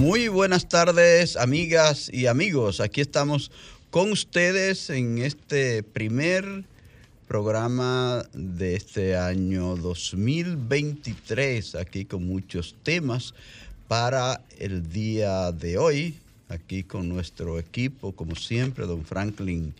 [0.00, 2.80] Muy buenas tardes, amigas y amigos.
[2.80, 3.50] Aquí estamos
[3.90, 6.64] con ustedes en este primer
[7.28, 13.34] programa de este año 2023, aquí con muchos temas
[13.88, 16.14] para el día de hoy,
[16.48, 19.74] aquí con nuestro equipo, como siempre, don Franklin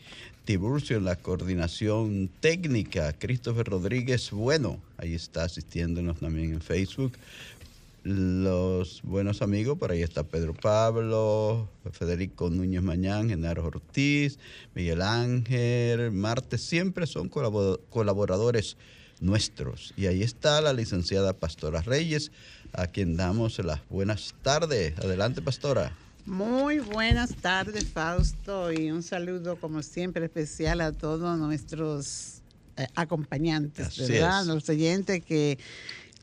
[0.44, 7.12] Tiburcio en la coordinación técnica, Christopher Rodríguez Bueno, ahí está asistiéndonos también en Facebook,
[8.02, 14.38] los buenos amigos, por ahí está Pedro Pablo, Federico Núñez Mañán, Genaro Ortiz,
[14.74, 18.76] Miguel Ángel, Marte, siempre son colaboradores
[19.20, 19.92] nuestros.
[19.96, 22.32] Y ahí está la licenciada Pastora Reyes,
[22.72, 24.98] a quien damos las buenas tardes.
[24.98, 25.92] Adelante, Pastora.
[26.26, 32.42] Muy buenas tardes, Fausto, y un saludo como siempre especial a todos nuestros
[32.76, 34.44] eh, acompañantes, ¿verdad?
[34.44, 35.58] Los oyentes que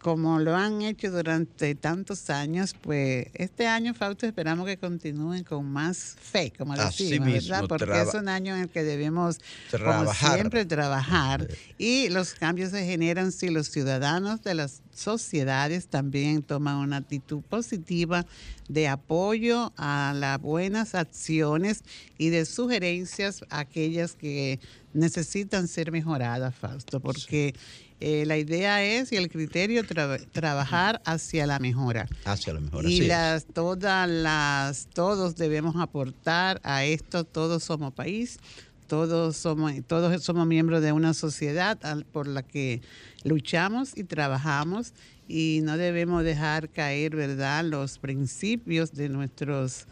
[0.02, 5.66] como lo han hecho durante tantos años, pues este año, Fausto, esperamos que continúen con
[5.66, 7.66] más fe, como decimos, ¿verdad?
[7.68, 9.40] Porque es un año en el que debemos,
[9.72, 10.36] trabajar.
[10.36, 11.48] siempre, trabajar.
[11.78, 17.42] Y los cambios se generan si los ciudadanos de las sociedades también toman una actitud
[17.42, 18.26] positiva
[18.68, 21.84] de apoyo a las buenas acciones
[22.18, 24.60] y de sugerencias a aquellas que
[24.94, 27.54] necesitan ser mejoradas, Fausto, porque...
[28.00, 29.84] Eh, la idea es y el criterio
[30.32, 32.08] trabajar hacia la mejora.
[32.26, 32.88] Hacia la mejora.
[32.90, 37.24] Y las todas las todos debemos aportar a esto.
[37.24, 38.40] Todos somos país.
[38.88, 41.78] Todos somos todos somos miembros de una sociedad
[42.14, 42.82] por la que
[43.24, 44.94] luchamos y trabajamos
[45.28, 49.88] y no debemos dejar caer, ¿verdad?, los principios de nuestros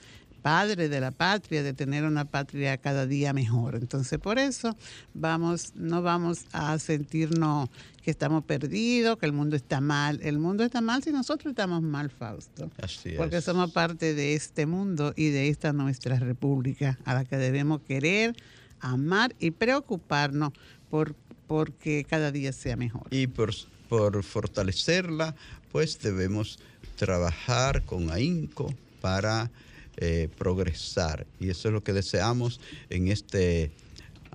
[0.45, 3.73] padre de la patria, de tener una patria cada día mejor.
[3.73, 4.77] Entonces, por eso
[5.15, 7.69] vamos, no vamos a sentirnos
[8.05, 10.19] que estamos perdidos, que el mundo está mal.
[10.21, 12.69] El mundo está mal si nosotros estamos mal, Fausto.
[12.79, 13.17] Así es.
[13.17, 17.81] Porque somos parte de este mundo y de esta nuestra república a la que debemos
[17.81, 18.35] querer,
[18.79, 20.53] amar y preocuparnos
[20.91, 21.15] por
[21.47, 23.07] porque cada día sea mejor.
[23.09, 23.51] Y por,
[23.89, 25.35] por fortalecerla,
[25.71, 26.59] pues debemos
[26.97, 28.71] trabajar con ahínco
[29.01, 29.49] para
[29.97, 31.25] eh, progresar.
[31.39, 32.61] Y eso es lo que deseamos
[32.91, 33.71] en este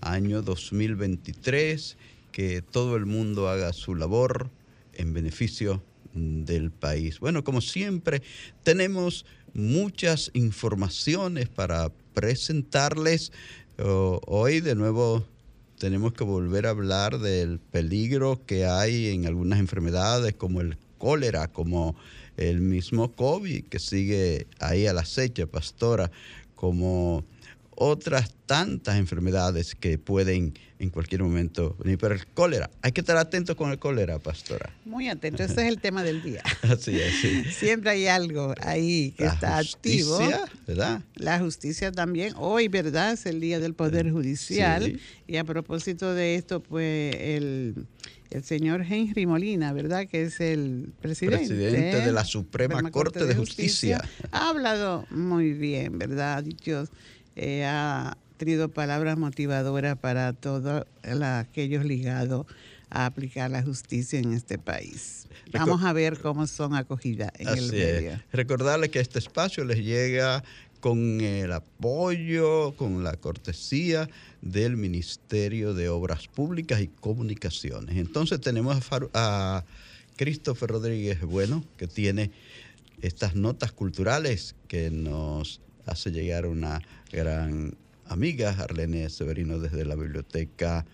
[0.00, 1.96] año 2023,
[2.32, 4.50] que todo el mundo haga su labor
[4.94, 5.82] en beneficio
[6.14, 7.20] del país.
[7.20, 8.22] Bueno, como siempre,
[8.62, 9.24] tenemos
[9.54, 13.32] muchas informaciones para presentarles.
[13.78, 15.24] hoy de nuevo
[15.78, 21.48] tenemos que volver a hablar del peligro que hay en algunas enfermedades como el cólera,
[21.48, 21.96] como
[22.36, 26.10] el mismo COVID que sigue ahí a la acecha, pastora,
[26.54, 27.24] como
[27.82, 31.96] otras tantas enfermedades que pueden en cualquier momento venir.
[31.96, 34.70] Pero el cólera, hay que estar atentos con el cólera, pastora.
[34.84, 36.42] Muy atento, ese es el tema del día.
[36.62, 37.42] Así es, sí.
[37.44, 40.18] Siempre hay algo ahí que está activo.
[40.18, 41.02] La justicia, ¿verdad?
[41.14, 42.34] La justicia también.
[42.36, 43.14] Hoy, ¿verdad?
[43.14, 45.00] Es el día del Poder Judicial.
[45.26, 47.86] Y a propósito de esto, pues el
[48.30, 50.06] el señor Henry Molina, ¿verdad?
[50.06, 51.46] Que es el presidente.
[51.48, 54.02] Presidente de la Suprema, Corte, de, Justicia.
[54.30, 56.44] Ha hablado muy bien, ¿verdad?
[56.44, 56.84] Dicho,
[57.36, 62.46] eh, ha tenido palabras motivadoras para todos aquellos ligados
[62.88, 65.28] a aplicar la justicia en este país.
[65.52, 68.22] Vamos a ver cómo son acogidas en el medio.
[68.32, 70.42] Recordarle que este espacio les llega
[70.80, 74.08] con el apoyo, con la cortesía
[74.40, 77.96] del Ministerio de Obras Públicas y Comunicaciones.
[77.96, 78.76] Entonces tenemos
[79.12, 79.64] a,
[80.16, 82.30] Christopher Rodríguez Bueno, que tiene
[83.00, 85.60] estas notas culturales que nos
[85.90, 86.80] hace llegar una
[87.12, 87.76] gran
[88.06, 90.86] amiga, Arlene Severino, desde la biblioteca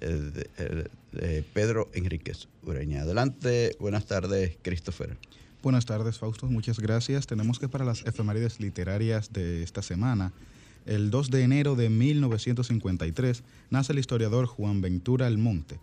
[0.00, 3.02] eh, de, de Pedro Enríquez Ureña.
[3.02, 5.16] Adelante, buenas tardes, Christopher.
[5.62, 6.48] Buenas tardes, Fausto.
[6.48, 7.28] Muchas gracias.
[7.28, 10.32] Tenemos que para las efemérides literarias de esta semana
[10.86, 15.78] El 2 de enero de 1953 nace el historiador Juan Ventura Almonte.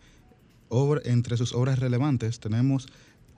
[1.06, 2.90] entre sus obras relevantes tenemos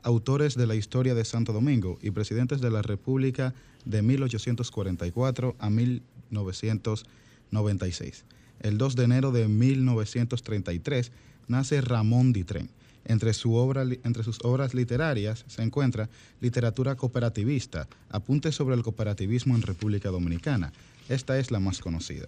[0.03, 3.53] autores de la historia de Santo Domingo y presidentes de la República
[3.85, 8.25] de 1844 a 1996.
[8.61, 11.11] El 2 de enero de 1933
[11.47, 12.69] nace Ramón Ditren.
[13.05, 16.09] Entre, su obra, entre, sus obras literarias se encuentra
[16.39, 20.71] Literatura cooperativista, Apuntes sobre el cooperativismo en República Dominicana.
[21.09, 22.27] Esta es la más conocida.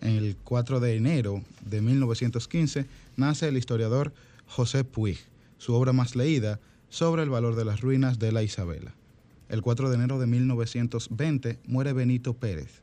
[0.00, 2.86] El 4 de enero de 1915
[3.16, 4.12] nace el historiador
[4.46, 5.18] José Puig.
[5.58, 6.58] Su obra más leída,
[6.94, 8.94] Sobre el valor de las ruinas de la Isabela.
[9.48, 12.82] El 4 de enero de 1920 muere Benito Pérez.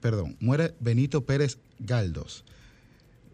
[0.00, 2.44] Perdón, muere Benito Pérez Galdos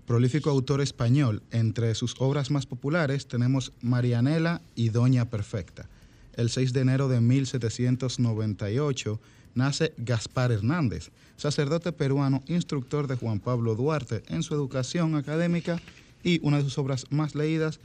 [0.06, 1.42] prolífico autor español.
[1.50, 5.88] Entre sus obras más populares tenemos Marianela y Doña Perfecta.
[6.34, 9.20] El 6 de enero de 1798
[9.54, 15.80] nace Gaspar Hernández, sacerdote peruano, instructor de Juan Pablo Duarte en su educación académica
[16.22, 17.80] y una de sus obras más leídas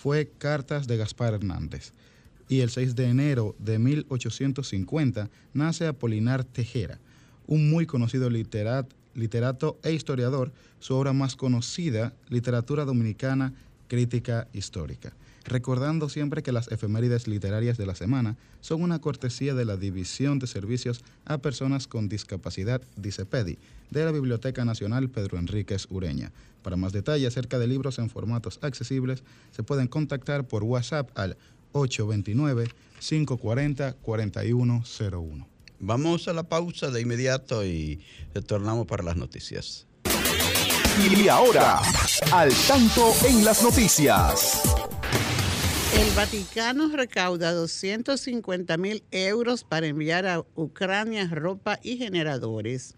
[0.00, 1.92] fue Cartas de Gaspar Hernández.
[2.48, 6.98] Y el 6 de enero de 1850 nace Apolinar Tejera,
[7.46, 13.52] un muy conocido literato literato e historiador, su obra más conocida, Literatura Dominicana,
[13.90, 15.12] Crítica Histórica.
[15.44, 20.38] Recordando siempre que las efemérides literarias de la semana son una cortesía de la División
[20.38, 23.58] de Servicios a Personas con Discapacidad, DICEPEDI,
[23.90, 26.30] de la Biblioteca Nacional Pedro Enríquez Ureña.
[26.62, 31.36] Para más detalles acerca de libros en formatos accesibles, se pueden contactar por WhatsApp al
[31.72, 32.68] 829
[33.00, 35.48] 540 4101.
[35.80, 37.98] Vamos a la pausa de inmediato y
[38.34, 39.88] retornamos para las noticias.
[41.02, 41.80] Y ahora,
[42.30, 44.60] al tanto en las noticias.
[45.94, 52.96] El Vaticano recauda 250 mil euros para enviar a Ucrania ropa y generadores.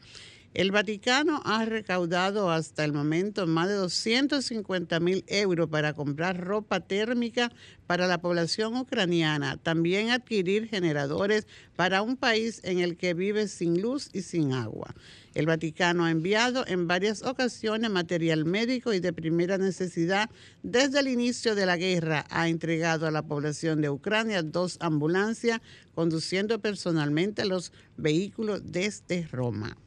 [0.55, 6.81] El Vaticano ha recaudado hasta el momento más de 250 mil euros para comprar ropa
[6.81, 7.51] térmica
[7.87, 13.81] para la población ucraniana, también adquirir generadores para un país en el que vive sin
[13.81, 14.95] luz y sin agua.
[15.33, 20.29] El Vaticano ha enviado en varias ocasiones material médico y de primera necesidad.
[20.63, 25.63] Desde el inicio de la guerra ha entregado a la población de Ucrania dos ambulancias,
[25.95, 29.79] conduciendo personalmente los vehículos desde Roma.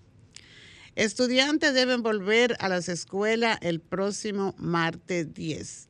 [0.96, 5.88] Estudiantes deben volver a las escuelas el próximo martes 10.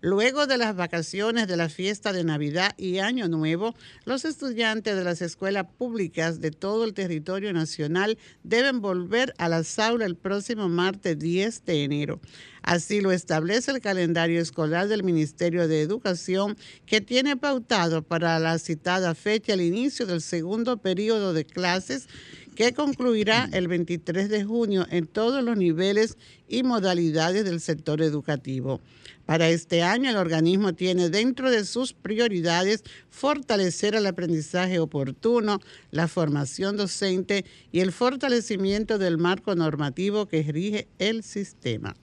[0.00, 3.74] Luego de las vacaciones de la fiesta de Navidad y Año Nuevo,
[4.04, 9.76] los estudiantes de las escuelas públicas de todo el territorio nacional deben volver a las
[9.80, 12.20] aulas el próximo martes 10 de enero.
[12.62, 16.56] Así lo establece el calendario escolar del Ministerio de Educación,
[16.86, 22.08] que tiene pautado para la citada fecha el inicio del segundo periodo de clases
[22.54, 26.16] que concluirá el 23 de junio en todos los niveles
[26.48, 28.80] y modalidades del sector educativo.
[29.26, 35.60] Para este año, el organismo tiene dentro de sus prioridades fortalecer el aprendizaje oportuno,
[35.90, 41.94] la formación docente y el fortalecimiento del marco normativo que rige el sistema.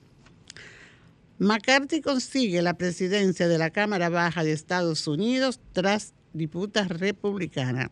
[1.38, 7.90] McCarthy consigue la presidencia de la Cámara Baja de Estados Unidos tras disputa republicana.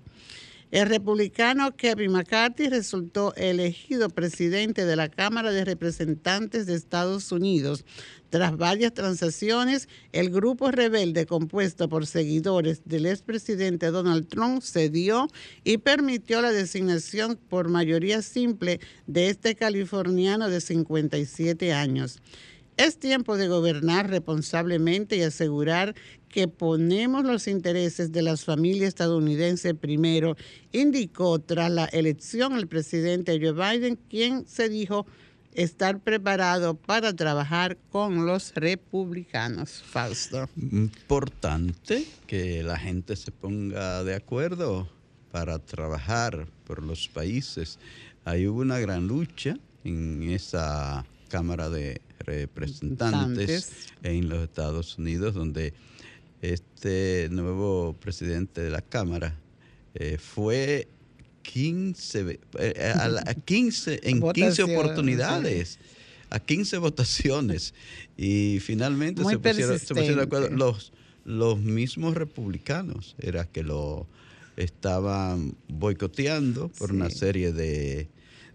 [0.70, 7.84] El republicano Kevin McCarthy resultó elegido presidente de la Cámara de Representantes de Estados Unidos.
[8.28, 15.26] Tras varias transacciones, el grupo rebelde compuesto por seguidores del expresidente Donald Trump cedió
[15.64, 22.20] y permitió la designación por mayoría simple de este californiano de 57 años.
[22.76, 25.94] Es tiempo de gobernar responsablemente y asegurar
[26.28, 30.36] que ponemos los intereses de las familias estadounidenses primero,
[30.72, 35.06] indicó tras la elección el presidente Joe Biden, quien se dijo
[35.54, 39.82] estar preparado para trabajar con los republicanos.
[39.84, 40.48] Fausto.
[40.56, 44.88] Importante que la gente se ponga de acuerdo
[45.32, 47.78] para trabajar por los países.
[48.24, 53.70] Hay una gran lucha en esa Cámara de Representantes
[54.02, 55.72] en los Estados Unidos, donde
[56.42, 59.38] este nuevo presidente de la Cámara
[59.94, 60.88] eh, fue
[61.42, 65.78] 15, eh, a 15 en 15 oportunidades,
[66.30, 67.74] a 15 votaciones.
[68.16, 70.50] Y finalmente se pusieron, de acuerdo.
[70.50, 70.92] los,
[71.24, 74.06] los mismos republicanos, era que lo
[74.56, 78.08] estaban boicoteando por una serie de,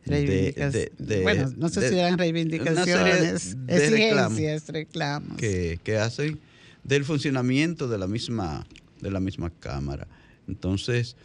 [0.05, 6.39] bueno, no sé si eran reivindicaciones, exigencias, reclamos, Que, que hacen
[6.83, 8.65] del funcionamiento de la misma,
[9.01, 10.07] de la misma Cámara.
[10.47, 11.15] Entonces,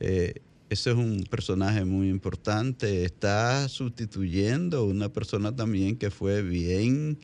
[0.00, 0.34] eh,
[0.68, 3.04] ese es un personaje muy importante.
[3.04, 7.18] Está sustituyendo una persona también que fue bien,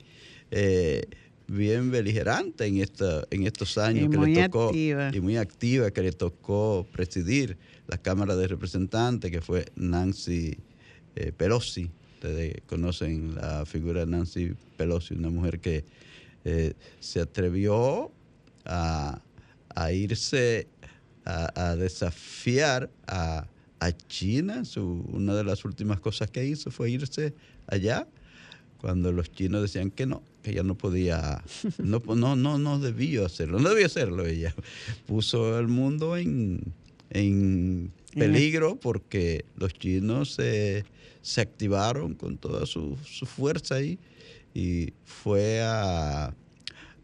[0.50, 1.04] eh,
[1.46, 6.12] bien beligerante en, esta, en estos años que le tocó y muy activa que le
[6.12, 10.56] tocó presidir la Cámara de Representantes, que fue Nancy
[11.16, 11.90] eh, Pelosi.
[12.14, 15.84] Ustedes conocen la figura de Nancy Pelosi, una mujer que
[16.44, 18.10] eh, se atrevió
[18.64, 19.20] a,
[19.92, 20.68] irse
[21.24, 23.46] a, desafiar a,
[24.08, 24.62] China.
[25.12, 27.34] Una de las últimas cosas que hizo fue irse
[27.66, 28.06] allá
[28.84, 31.42] cuando los chinos decían que no, que ella no podía,
[31.78, 34.54] no, no, no, no debió hacerlo, no debía hacerlo ella.
[35.06, 36.60] Puso el mundo en,
[37.08, 40.84] en peligro porque los chinos se,
[41.22, 43.98] se activaron con toda su, su fuerza ahí
[44.54, 46.34] y fue a,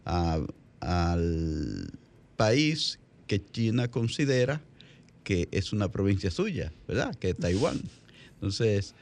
[0.04, 1.90] al
[2.36, 4.62] país que China considera
[5.24, 7.14] que es una provincia suya, ¿verdad?
[7.14, 7.80] Que es Taiwán.
[8.34, 8.94] Entonces,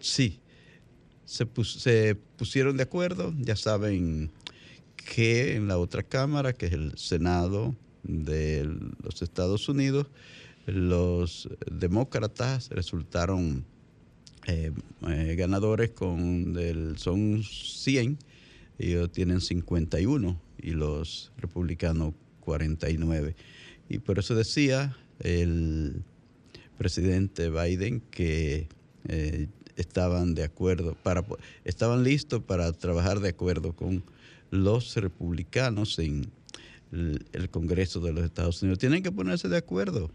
[0.00, 0.40] sí,
[1.24, 1.46] se,
[2.36, 4.30] pusieron de acuerdo, ya saben
[4.96, 8.64] que en la otra Cámara, que es el Senado de
[9.02, 10.06] los Estados Unidos,
[10.66, 13.64] los demócratas resultaron
[14.46, 14.72] eh,
[15.08, 18.18] eh, ganadores con del, son 100,
[18.78, 23.34] ellos tienen 51 y los republicanos 49.
[23.88, 26.02] Y por eso decía el
[26.78, 28.68] presidente Biden que
[29.08, 31.24] eh, estaban de acuerdo, para,
[31.64, 34.02] estaban listos para trabajar de acuerdo con
[34.50, 36.30] los republicanos en
[36.92, 38.78] el, Congreso de los Estados Unidos.
[38.78, 40.10] Tienen que ponerse de acuerdo,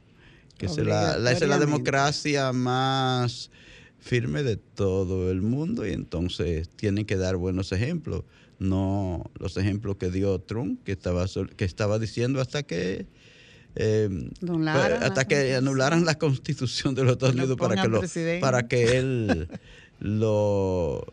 [0.58, 3.52] que es la, es la democracia más
[4.00, 8.24] firme de todo el mundo y entonces tienen que dar buenos ejemplos
[8.60, 13.06] no los ejemplos que dio Trump, que estaba, que estaba diciendo hasta que
[13.78, 14.30] eh,
[15.02, 18.02] hasta que anularan la constitución de los Estados Unidos para que, lo,
[18.40, 19.50] para que él
[20.00, 21.06] lo,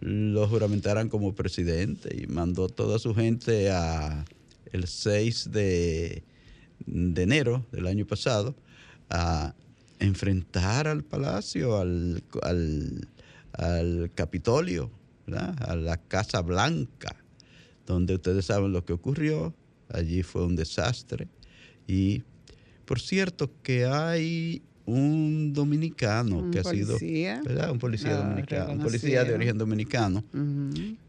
[0.00, 4.26] lo juramentaran como presidente y mandó toda su gente a
[4.72, 6.22] el 6 de,
[6.86, 8.54] de enero del año pasado
[9.10, 9.54] a
[9.98, 13.08] enfrentar al palacio, al, al,
[13.52, 14.90] al Capitolio,
[15.32, 17.14] a la Casa Blanca,
[17.86, 19.54] donde ustedes saben lo que ocurrió.
[19.88, 21.28] Allí fue un desastre.
[21.86, 22.22] Y
[22.84, 29.24] por cierto que hay un dominicano que ha sido un policía ah, dominicano, un policía
[29.24, 30.24] de origen dominicano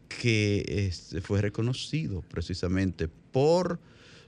[0.08, 3.80] que este, fue reconocido precisamente por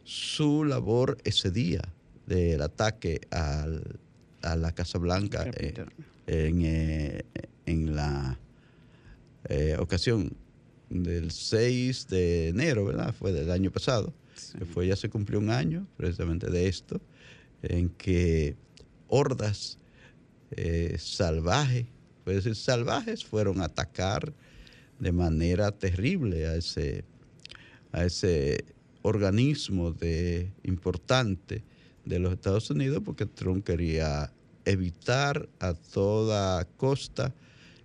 [0.02, 1.82] su labor ese día
[2.26, 3.66] del ataque a
[4.56, 5.74] la Casa Blanca eh,
[6.26, 7.24] en, eh,
[7.66, 8.38] en la
[9.48, 10.36] eh, ocasión
[10.90, 13.14] del 6 de enero, ¿verdad?
[13.14, 14.12] Fue del año pasado,
[14.58, 17.00] que fue ya se cumplió un año precisamente de esto,
[17.62, 18.56] en que
[19.08, 19.78] hordas
[20.98, 21.86] salvajes,
[22.22, 24.32] puede decir salvajes, fueron a atacar
[25.00, 27.04] de manera terrible a ese,
[27.90, 28.64] a ese
[29.02, 31.64] organismo de, importante
[32.04, 34.32] de los Estados Unidos porque Trump quería
[34.64, 37.34] evitar a toda costa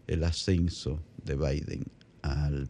[0.08, 1.84] el ascenso de Biden
[2.22, 2.70] al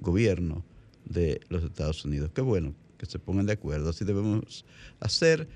[0.00, 0.64] gobierno
[1.04, 2.30] de los Estados Unidos.
[2.34, 3.90] Qué bueno que se pongan de acuerdo.
[3.90, 4.64] Así debemos
[5.00, 5.48] hacer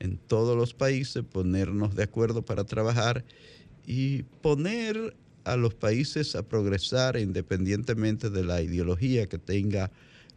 [0.00, 3.24] en todos los países, ponernos de acuerdo para trabajar
[3.86, 9.90] y poner a los países a progresar independientemente de la ideología que tenga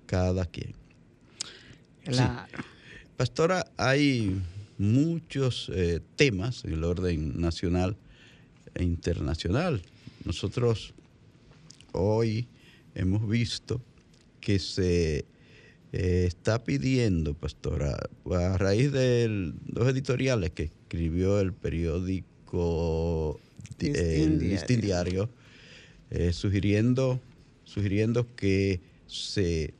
[0.05, 0.73] cada quien.
[2.03, 2.63] Claro.
[3.21, 4.41] Pastora, hay
[4.79, 7.95] muchos eh, temas en el orden nacional
[8.73, 9.83] e internacional.
[10.25, 10.95] Nosotros
[11.91, 12.47] hoy
[12.95, 13.79] hemos visto
[14.39, 15.25] que se
[15.93, 17.95] eh, está pidiendo, pastora,
[18.31, 23.39] a raíz de los editoriales que escribió el periódico
[23.77, 25.29] el Diario,
[26.09, 27.21] eh, sugiriendo,
[27.65, 29.75] sugiriendo que se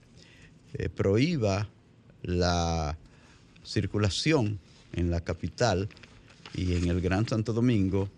[0.75, 1.71] eh, prohíba
[2.21, 2.99] la
[3.71, 4.59] circulación
[4.93, 5.87] en la capital
[6.53, 8.09] y en el Gran Santo Domingo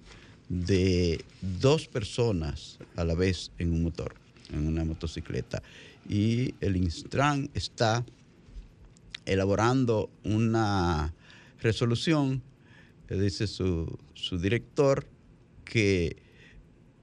[0.49, 4.15] de dos personas a la vez en un motor,
[4.51, 5.61] en una motocicleta.
[6.09, 8.03] Y el Instran está
[9.25, 11.13] elaborando una
[11.61, 12.41] resolución,
[13.07, 15.05] dice su, su director,
[15.63, 16.17] que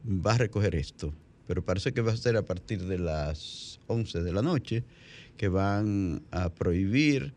[0.04, 1.14] va a recoger esto,
[1.47, 4.85] pero parece que va a ser a partir de las 11 de la noche,
[5.37, 7.33] que van a prohibir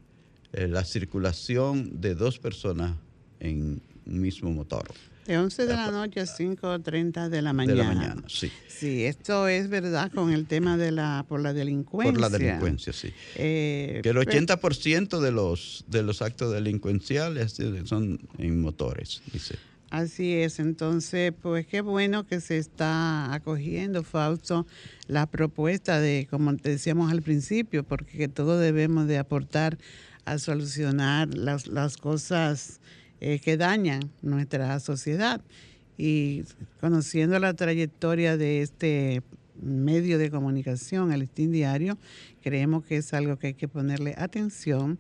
[0.53, 2.95] eh, la circulación de dos personas
[3.39, 4.85] en un mismo motor.
[5.25, 7.73] De 11 de la noche a 5.30 de la mañana.
[7.73, 8.51] De la mañana, sí.
[8.67, 12.11] Sí, esto es verdad con el tema de la por la delincuencia.
[12.11, 13.13] Por la delincuencia, sí.
[13.35, 19.55] Eh, que el 80% de los, de los actos delincuenciales son en motores, dice.
[19.93, 24.65] Así es, entonces, pues qué bueno que se está acogiendo, Fausto,
[25.07, 29.77] la propuesta de, como te decíamos al principio, porque todos debemos de aportar
[30.25, 32.79] a solucionar las, las cosas
[33.19, 35.41] eh, que dañan nuestra sociedad.
[35.97, 36.43] Y
[36.81, 39.21] conociendo la trayectoria de este
[39.61, 41.97] medio de comunicación, el Listín Diario,
[42.41, 44.99] creemos que es algo que hay que ponerle atención.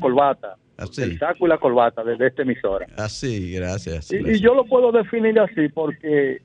[0.77, 2.87] el saco y la corbata desde esta emisora.
[2.97, 4.11] Así, gracias.
[4.11, 6.41] Y, yo lo puedo definir así porque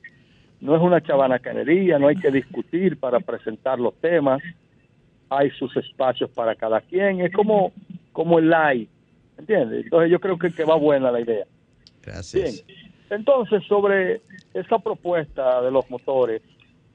[0.61, 4.41] no es una chabanacanería, no hay que discutir para presentar los temas,
[5.29, 7.71] hay sus espacios para cada quien, es como,
[8.11, 8.87] como el live,
[9.37, 9.85] ¿entiendes?
[9.85, 11.45] Entonces yo creo que, que va buena la idea.
[12.03, 12.65] Gracias.
[12.65, 14.21] Bien, entonces sobre
[14.53, 16.41] esa propuesta de los motores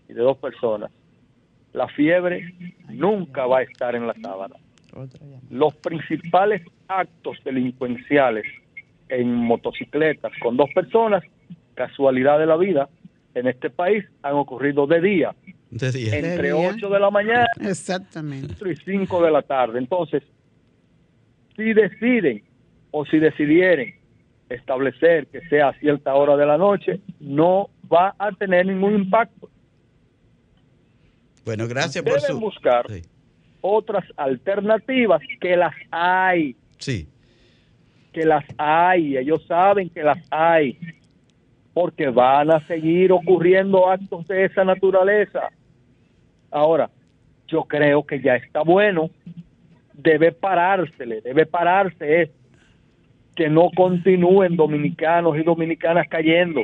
[0.09, 0.90] y de dos personas,
[1.72, 2.55] la fiebre
[2.88, 4.57] nunca va a estar en la sábana
[5.50, 8.44] los principales actos delincuenciales
[9.09, 11.22] en motocicletas con dos personas,
[11.74, 12.88] casualidad de la vida,
[13.35, 15.35] en este país han ocurrido de día.
[15.70, 16.16] De día.
[16.16, 18.54] Entre 8 de la mañana Exactamente.
[18.70, 19.78] y 5 de la tarde.
[19.78, 20.22] Entonces,
[21.54, 22.42] si deciden
[22.90, 23.94] o si decidieren
[24.48, 29.50] establecer que sea a cierta hora de la noche, no va a tener ningún impacto.
[31.44, 32.40] Bueno, gracias por su...
[32.40, 32.87] buscar
[33.66, 36.57] otras alternativas que las hay.
[36.79, 37.09] Sí.
[38.12, 40.79] Que las hay, ellos saben que las hay,
[41.74, 45.50] porque van a seguir ocurriendo actos de esa naturaleza.
[46.50, 46.90] Ahora,
[47.48, 49.11] yo creo que ya está bueno,
[49.92, 52.38] debe parársele, debe pararse esto,
[53.35, 56.62] que no continúen dominicanos y dominicanas cayendo.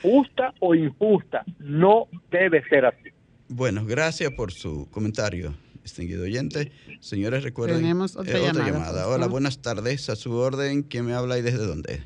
[0.00, 3.10] Justa o injusta, no debe ser así.
[3.52, 6.70] Bueno, gracias por su comentario, distinguido oyente.
[7.00, 7.78] Señores, recuerden.
[7.78, 9.08] Tenemos otra, eh, llamada.
[9.08, 10.08] Hola, buenas tardes.
[10.08, 12.04] A su orden, ¿quién me habla y desde dónde?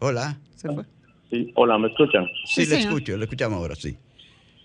[0.00, 0.38] Hola.
[1.30, 2.26] Sí, hola, ¿me escuchan?
[2.44, 3.96] Sí, le escucho, le escuchamos ahora, sí.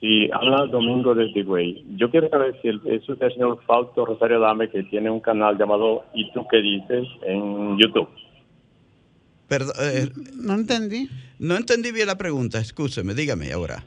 [0.01, 1.85] Sí, habla Domingo desde Güey.
[1.95, 5.57] Yo quiero saber si es usted el señor Fausto Rosario Dame, que tiene un canal
[5.57, 7.07] llamado ¿Y tú qué dices?
[7.25, 8.09] en YouTube.
[9.47, 11.09] Perdón, eh, no entendí.
[11.39, 13.85] No entendí bien la pregunta, escúcheme, dígame ahora.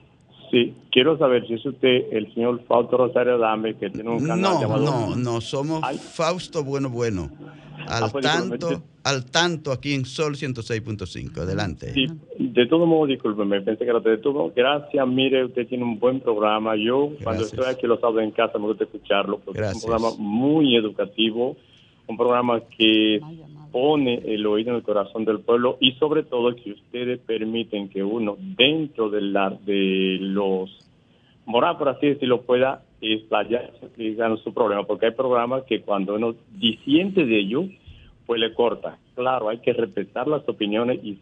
[0.51, 4.41] Sí, quiero saber si es usted el señor Fausto Rosario Dame, que tiene un canal
[4.41, 4.85] no, llamado...
[4.85, 5.83] No, no, somos
[6.15, 7.31] Fausto Bueno Bueno.
[7.89, 11.39] Al ah, pues, tanto, al tanto aquí en Sol 106.5.
[11.39, 11.93] Adelante.
[11.93, 12.07] Sí,
[12.39, 14.53] de todo modo, discúlpeme, pensé que era de todo.
[14.55, 16.75] Gracias, mire, usted tiene un buen programa.
[16.77, 20.09] Yo, cuando estoy aquí los sábados en casa, me gusta escucharlo, porque es un programa
[20.19, 21.57] muy educativo,
[22.09, 23.21] un programa que
[23.77, 28.03] pone el oído en el corazón del pueblo y sobre todo que ustedes permiten que
[28.03, 30.71] uno dentro de, la, de los
[31.45, 33.91] morar, por así decirlo, pueda explayarse
[34.43, 37.67] su problema, porque hay programas que cuando uno disiente de ellos,
[38.25, 38.97] pues le corta.
[39.15, 41.19] Claro, hay que respetar las opiniones y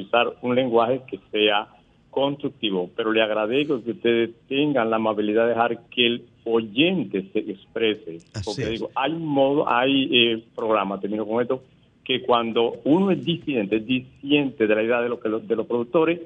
[0.00, 1.68] usar un lenguaje que sea
[2.08, 7.40] constructivo, pero le agradezco que ustedes tengan la amabilidad de dejar que el oyente se
[7.40, 8.20] exprese.
[8.46, 11.62] porque digo, hay modo, hay eh, programas, termino con esto,
[12.08, 15.66] que cuando uno es disidente, es disidente de la idea de, lo que, de los
[15.66, 16.18] productores,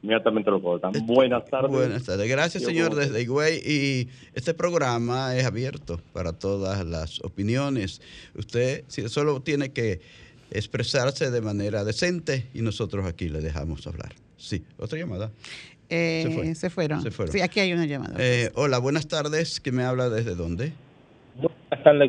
[0.00, 0.92] inmediatamente lo cortan.
[1.04, 1.72] Buenas tardes.
[1.72, 2.28] Buenas tardes.
[2.28, 3.58] Gracias, señor, desde Higüey.
[3.66, 8.00] Y este programa es abierto para todas las opiniones.
[8.36, 10.00] Usted solo tiene que
[10.52, 14.12] expresarse de manera decente y nosotros aquí le dejamos hablar.
[14.36, 15.32] Sí, otra llamada.
[15.88, 17.04] Eh, se, fueron.
[17.28, 18.14] Sí, aquí hay una llamada.
[18.20, 19.58] Eh, hola, buenas tardes.
[19.58, 20.72] ¿Qué me habla desde dónde?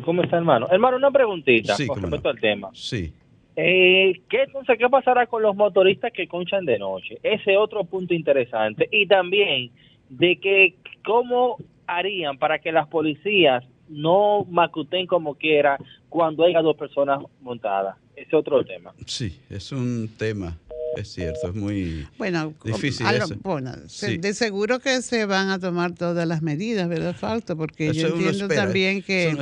[0.04, 0.66] ¿Cómo está, hermano?
[0.70, 2.70] Hermano, una preguntita con respecto al tema.
[2.72, 3.12] Sí.
[3.56, 7.18] Eh, ¿qué, entonces, ¿Qué pasará con los motoristas que conchan de noche?
[7.22, 8.88] Ese otro punto interesante.
[8.90, 9.70] Y también
[10.08, 16.76] de que cómo harían para que las policías no macuten como quiera cuando haya dos
[16.76, 17.96] personas montadas.
[18.14, 18.92] Ese otro tema.
[19.06, 20.56] Sí, es un tema
[20.96, 23.06] es cierto, es muy bueno, difícil.
[23.42, 23.72] bueno,
[24.18, 27.56] De seguro que se van a tomar todas las medidas, ¿verdad, Fausto?
[27.56, 29.36] Porque yo entiendo también que,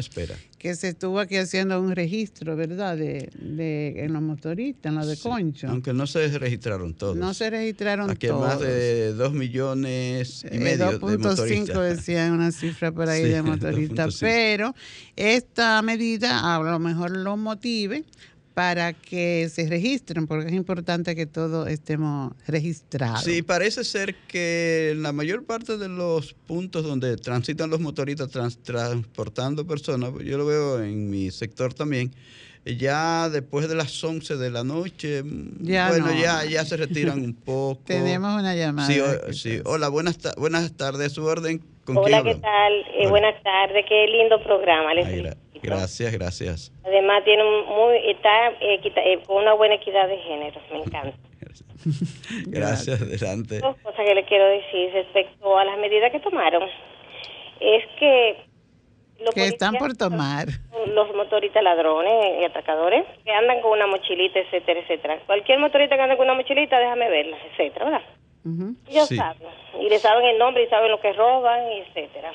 [0.59, 2.97] que se estuvo aquí haciendo un registro, ¿verdad?
[2.97, 5.69] De, de en los motoristas, en la de Concho.
[5.69, 7.17] Aunque no se registraron todos.
[7.17, 8.40] No se registraron aquí todos.
[8.40, 14.17] más de 2 millones y eh, medio 2.5 decían una cifra por ahí de motoristas.
[14.21, 14.75] Pero
[15.17, 18.05] esta medida a lo mejor lo motive
[18.55, 23.25] para que se registren, porque es importante que todos estemos registrados.
[23.25, 28.31] Sí, parece ser que la mayor parte de los puntos donde transitan los motoristas
[28.62, 32.12] transportando personas, yo lo veo en mi sector también,
[32.64, 37.83] ya después de las 11 de la noche, bueno, ya, ya se retiran un poco.
[37.85, 38.88] Tenemos una llamada.
[39.33, 41.61] Sí, hola, buenas, buenas tardes, su orden.
[41.87, 42.73] hola, ¿qué tal?
[42.99, 44.95] Eh, buenas tardes, qué lindo programa.
[44.95, 46.72] Les Gracias, gracias.
[46.85, 51.16] Además tiene muy está eh, eh, con una buena equidad de género, me encanta.
[52.46, 53.59] gracias, adelante.
[53.61, 56.68] Dos cosas que le quiero decir respecto a las medidas que tomaron
[57.61, 58.37] es que
[59.35, 60.48] que están por tomar
[60.88, 65.18] los motoristas ladrones y atacadores que andan con una mochilita, etcétera, etcétera.
[65.24, 68.03] Cualquier motorista que ande con una mochilita, déjame verla, etcétera, ¿verdad?
[68.88, 69.48] Ellos saben
[69.81, 72.33] y le saben el nombre y saben lo que roban, etcétera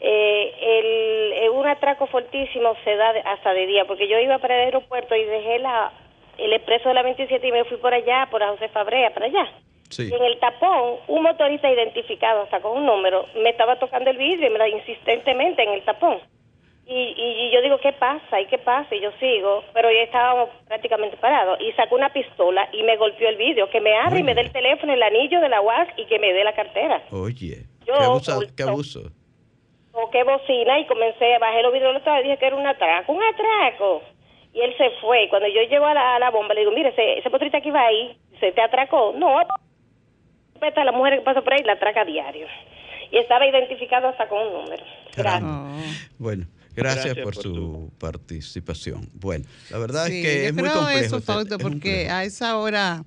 [0.00, 4.54] eh, el, eh, un atraco fortísimo se da hasta de día, porque yo iba para
[4.56, 5.92] el aeropuerto y dejé la,
[6.38, 9.46] el expreso de la 27 y me fui por allá, por José Fabrea, para allá.
[9.98, 14.18] Y en el tapón, un motorista identificado hasta con un número me estaba tocando el
[14.18, 16.18] vidrio me insistentemente en el tapón.
[16.86, 18.40] Y, y, yo digo, ¿qué pasa?
[18.40, 18.92] ¿Y qué pasa?
[18.94, 21.60] Y yo sigo, pero ya estábamos prácticamente parados.
[21.60, 24.40] Y sacó una pistola y me golpeó el vidrio, que me abre y me dé
[24.40, 27.02] el teléfono, el anillo de la UAS y que me dé la cartera.
[27.12, 29.02] Oye, qué, abuso, qué abuso
[29.92, 34.02] toqué bocina y comencé, bajé los vidrios y dije que era un atraco, un atraco.
[34.52, 35.24] Y él se fue.
[35.24, 37.80] Y cuando yo llego a la, bomba, le digo, mire, ese, ese potrita que iba
[37.80, 39.12] ahí, ¿se te atracó?
[39.16, 42.46] No, a la mujer que pasa por ahí la atraca a diario.
[43.12, 44.84] Y estaba identificado hasta con un número.
[45.16, 46.10] Gracias.
[46.18, 46.46] Bueno.
[46.72, 49.08] Gracias, por, su participación.
[49.14, 51.16] Bueno, la verdad es que es muy complejo.
[51.16, 53.02] Eso, porque a esa hora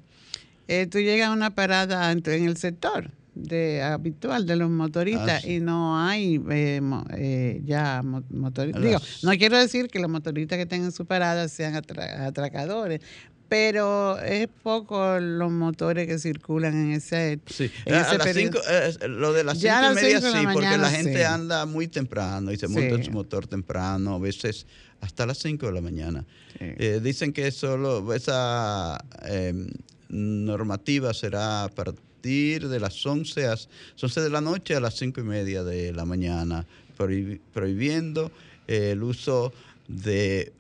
[0.67, 5.48] eh, tú llegas a una parada en el sector de habitual de los motoristas ah,
[5.48, 6.82] y no hay eh,
[7.17, 8.82] eh, ya motoristas.
[8.82, 13.02] Digo, no quiero decir que los motoristas que tengan su parada sean atracadores,
[13.50, 17.72] pero es poco los motores que circulan en ese, sí.
[17.88, 21.65] a, las cinco, eh, lo de las cinco y media sí, porque la gente anda
[21.65, 24.65] muy temprano y se monta en su motor temprano, a veces
[25.02, 26.26] hasta las 5 de la mañana.
[27.02, 29.67] dicen que solo esa em,
[30.08, 33.55] normativa será para de las 11, a,
[34.01, 38.31] 11 de la noche a las 5 y media de la mañana, prohibiendo
[38.67, 39.51] eh, el uso
[39.89, 40.53] de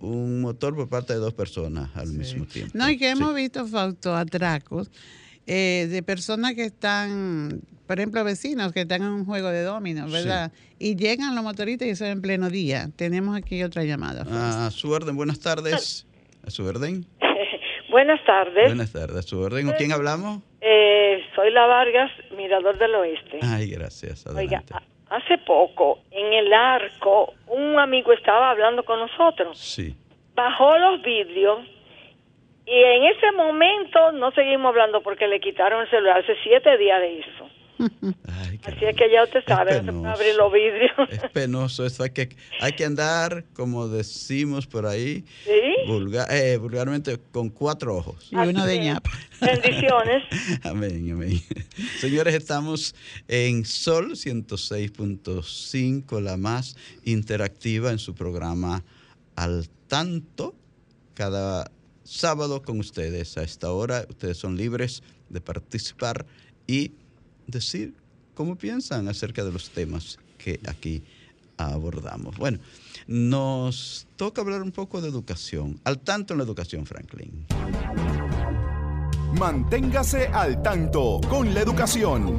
[0.00, 2.70] un motor por parte de dos personas al mismo tiempo.
[2.78, 4.90] No, y que hemos visto, Fausto, atracos
[5.48, 10.12] eh, de personas que están, por ejemplo, vecinos que están en un juego de dominos,
[10.12, 10.52] ¿verdad?
[10.78, 12.90] Y llegan los motoristas y son en pleno día.
[12.94, 14.66] Tenemos aquí otra llamada.
[14.66, 16.06] A su orden, buenas tardes.
[16.46, 17.06] A su orden.
[17.88, 18.66] Buenas tardes.
[18.66, 19.16] Buenas tardes.
[19.16, 19.66] ¿A su orden?
[19.66, 20.42] ¿Con quién hablamos?
[20.60, 23.38] Eh, soy La Vargas, Mirador del Oeste.
[23.42, 24.26] Ay, gracias.
[24.26, 24.62] Oiga,
[25.08, 29.58] hace poco, en el arco, un amigo estaba hablando con nosotros.
[29.58, 29.96] Sí.
[30.34, 31.60] Bajó los vidrios
[32.66, 37.00] y en ese momento no seguimos hablando porque le quitaron el celular hace siete días
[37.00, 37.47] de eso.
[37.78, 40.92] Así es que ya usted sabe, no se puede abrir los vidrios.
[41.10, 42.28] Es penoso, eso hay que,
[42.60, 48.28] hay que andar, como decimos por ahí, eh, vulgarmente, con cuatro ojos.
[48.30, 49.10] Y uno de ñapa.
[49.40, 50.24] Bendiciones.
[50.64, 51.40] amén, amén.
[52.00, 52.94] Señores, estamos
[53.28, 58.84] en Sol 106.5, la más interactiva en su programa
[59.36, 60.54] Al Tanto,
[61.14, 61.70] cada
[62.02, 63.38] sábado con ustedes.
[63.38, 66.26] A esta hora ustedes son libres de participar
[66.66, 66.92] y
[67.48, 67.94] decir
[68.34, 71.02] cómo piensan acerca de los temas que aquí
[71.56, 72.36] abordamos.
[72.36, 72.58] Bueno,
[73.08, 75.80] nos toca hablar un poco de educación.
[75.84, 77.46] Al tanto en la educación, Franklin.
[79.38, 82.36] Manténgase al tanto con la educación.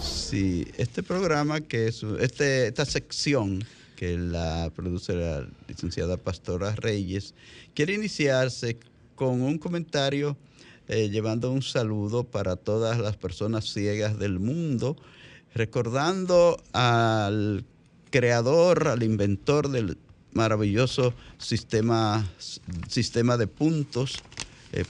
[0.00, 3.64] Sí, este programa que es este, esta sección
[3.96, 7.34] que la produce la licenciada Pastora Reyes
[7.74, 8.78] quiere iniciarse
[9.14, 10.36] con un comentario
[10.88, 14.96] eh, llevando un saludo para todas las personas ciegas del mundo,
[15.54, 17.64] recordando al
[18.10, 19.98] creador, al inventor del
[20.32, 22.26] maravilloso sistema,
[22.88, 24.22] sistema de puntos
[24.72, 24.84] eh,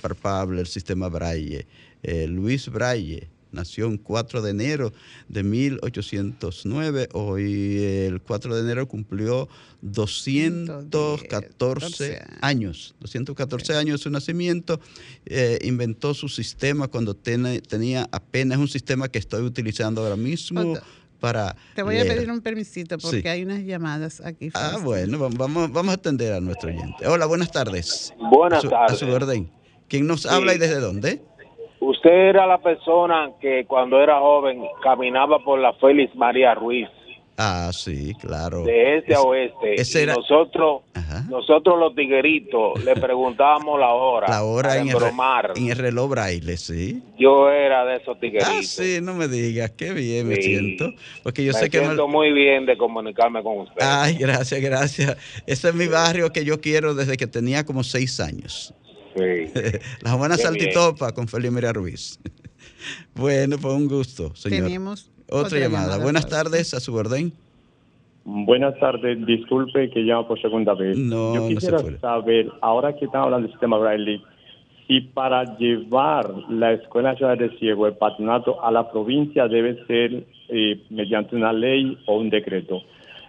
[0.58, 1.66] el sistema Braille,
[2.02, 4.92] eh, Luis Braille, nació el 4 de enero
[5.28, 7.08] de 1809.
[7.12, 9.48] Hoy el 4 de enero cumplió
[9.82, 12.94] 214 años.
[13.00, 14.80] 214 años de su nacimiento.
[15.24, 20.74] Eh, inventó su sistema cuando tenía apenas un sistema que estoy utilizando ahora mismo.
[21.20, 24.50] Para Te voy a pedir un permisito porque hay unas llamadas aquí.
[24.52, 27.06] Ah, bueno, vamos, vamos a atender a nuestro oyente.
[27.06, 28.12] Hola, buenas tardes.
[28.18, 28.92] Buenas tardes.
[28.92, 29.50] A su orden.
[29.88, 31.24] ¿Quién nos habla y desde dónde?
[31.86, 36.88] Usted era la persona que cuando era joven caminaba por la Félix María Ruiz.
[37.38, 38.64] Ah, sí, claro.
[38.64, 39.76] De este a oeste.
[40.06, 40.82] nosotros,
[41.28, 44.26] nosotros los tigueritos le preguntábamos la hora.
[44.28, 44.96] La hora en el,
[45.54, 47.04] en el, reloj braille, sí.
[47.16, 48.52] Yo era de esos tigueritos.
[48.52, 50.92] Ah, sí, no me digas, qué bien me siento.
[51.22, 53.80] Porque yo me sé que siento muy bien de comunicarme con usted.
[53.80, 55.16] Ay, gracias, gracias.
[55.46, 58.74] Ese es mi barrio que yo quiero desde que tenía como seis años.
[60.02, 62.18] La buena saltitopa con Felipe María Ruiz.
[63.14, 64.64] bueno, fue un gusto, señor.
[64.64, 65.98] Tenemos otra, llamada.
[65.98, 67.32] Buenas tardes, a su orden.
[68.24, 70.98] Buenas tardes, disculpe que llamo por segunda vez.
[70.98, 74.20] No, Yo quisiera saber, ahora que están hablando del sistema Braille,
[74.86, 80.24] si para llevar la Escuela Nacional de Ciego, el patronato a la provincia debe ser
[80.48, 82.82] eh, mediante una ley o un decreto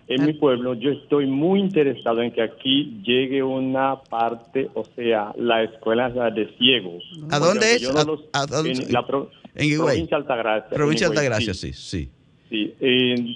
[0.07, 5.33] en mi pueblo, yo estoy muy interesado en que aquí llegue una parte, o sea,
[5.37, 7.03] la escuela de ciegos.
[7.29, 7.83] ¿A dónde es?
[7.83, 10.69] En la provincia de Altagracia.
[10.69, 12.09] Provincia Altagracia, sí, sí.
[12.49, 12.73] Sí,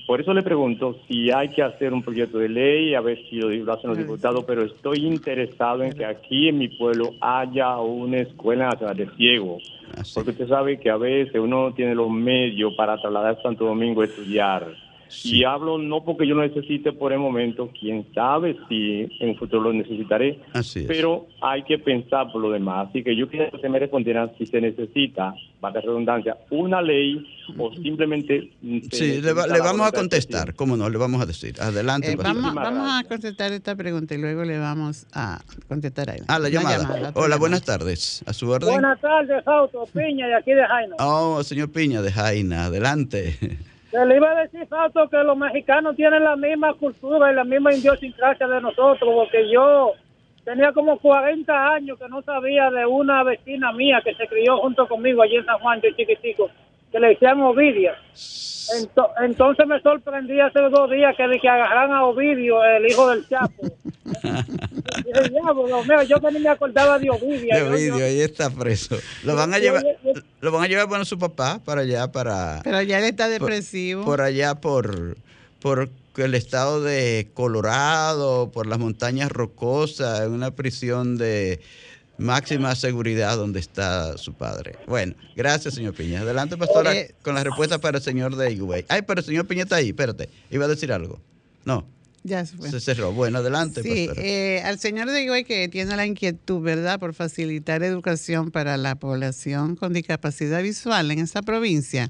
[0.07, 3.35] por eso le pregunto si hay que hacer un proyecto de ley, a ver si
[3.35, 8.19] lo hacen los diputados, pero estoy interesado en que aquí en mi pueblo haya una
[8.19, 9.63] escuela nacional de ciegos.
[9.97, 13.65] Ah, porque usted sabe que a veces uno tiene los medios para trasladar a Santo
[13.65, 14.73] Domingo a estudiar
[15.23, 19.37] y hablo no porque yo lo necesite por el momento, quién sabe si en un
[19.37, 20.39] futuro lo necesitaré,
[20.87, 22.89] pero hay que pensar por lo demás.
[22.89, 27.23] Así que yo quiero que se me respondieran si se necesita, para redundancia, una ley
[27.57, 28.51] o simplemente...
[28.91, 30.89] Sí, le, vamos a contestar, ¿cómo no?
[30.89, 31.55] Le vamos a decir.
[31.61, 32.11] Adelante.
[32.11, 36.23] Eh, vamos, a contestar esta pregunta y luego le vamos a contestar a él.
[36.27, 37.11] Ah, la llamada.
[37.15, 38.23] Hola, buenas tardes.
[38.25, 38.73] A su orden.
[38.73, 40.95] Buenas tardes, Fausto Piña, de aquí de Jaina.
[40.99, 42.65] Oh, señor Piña, de Jaina.
[42.65, 43.37] Adelante.
[43.91, 47.73] Le iba a decir, Fausto, que los mexicanos tienen la misma cultura y la misma
[47.73, 49.91] idiosincrasia de nosotros, porque yo
[50.45, 54.87] tenía como 40 años que no sabía de una vecina mía que se crió junto
[54.87, 56.49] conmigo allí en San Juan, de chiquitico,
[56.91, 57.95] que le decían Ovidia.
[59.23, 63.63] entonces me sorprendí hace dos días que, que agarran a Ovidio, el hijo del Chapo.
[66.07, 67.69] yo que ni me acordaba de Ovidio.
[67.69, 68.97] Ovidio, ahí está preso.
[69.23, 69.83] Lo van a llevar,
[70.41, 72.61] lo van a llevar bueno su papá para allá, para.
[72.63, 74.03] Pero ya él está depresivo.
[74.03, 75.17] Por, allá, por,
[75.61, 81.59] por el estado de Colorado, por las montañas rocosas, en una prisión de
[82.17, 84.75] máxima seguridad donde está su padre.
[84.87, 86.21] Bueno, gracias, señor Piña.
[86.21, 88.85] Adelante, pastora, con la respuesta para el señor de Higüey.
[88.87, 90.29] Ay, pero el señor Piña está ahí, espérate.
[90.49, 91.19] Iba a decir algo.
[91.65, 91.85] No.
[92.23, 92.69] Ya se fue.
[92.69, 93.11] Se cerró.
[93.13, 93.81] Bueno, adelante.
[93.81, 98.77] Sí, eh, al señor de Higüey que tiene la inquietud, ¿verdad?, por facilitar educación para
[98.77, 102.07] la población con discapacidad visual en esa provincia.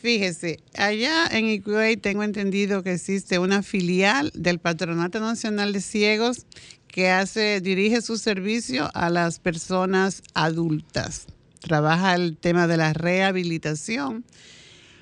[0.00, 6.46] Fíjese, allá en Higüey tengo entendido que existe una filial del Patronato Nacional de Ciegos
[6.86, 11.26] que hace, dirige su servicio a las personas adultas.
[11.60, 14.24] Trabaja el tema de la rehabilitación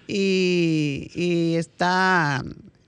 [0.08, 2.42] y, y está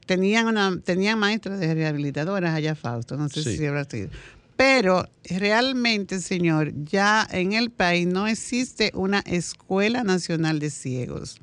[0.09, 4.09] tenían una tenían maestras de rehabilitadoras allá Fausto, no sé si habrá sido.
[4.57, 11.41] Pero realmente, señor, ya en el país no existe una escuela nacional de ciegos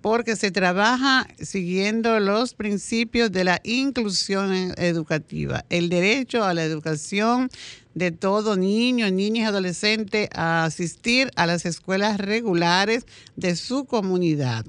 [0.00, 7.50] porque se trabaja siguiendo los principios de la inclusión educativa, el derecho a la educación
[7.94, 13.04] de todo niño, niña y adolescente a asistir a las escuelas regulares
[13.36, 14.64] de su comunidad.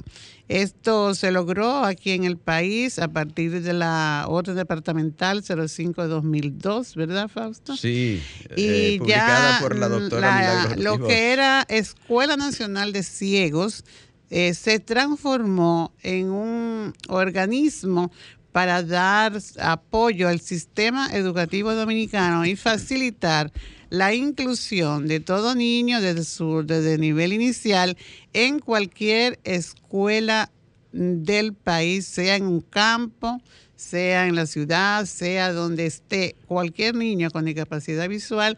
[0.52, 7.30] Esto se logró aquí en el país a partir de la orden departamental 05-2002, ¿verdad,
[7.30, 7.78] Fausto?
[7.78, 8.22] Sí,
[8.58, 13.86] y eh, publicada por la doctora Lo que era Escuela Nacional de Ciegos
[14.30, 18.12] eh, se transformó en un organismo
[18.52, 23.54] para dar apoyo al sistema educativo dominicano y facilitar
[23.91, 27.97] la inclusión de todo niño desde, su, desde nivel inicial
[28.32, 30.49] en cualquier escuela
[30.93, 33.41] del país, sea en un campo,
[33.75, 38.56] sea en la ciudad, sea donde esté cualquier niño con discapacidad visual,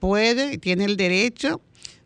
[0.00, 1.60] puede, tiene el derecho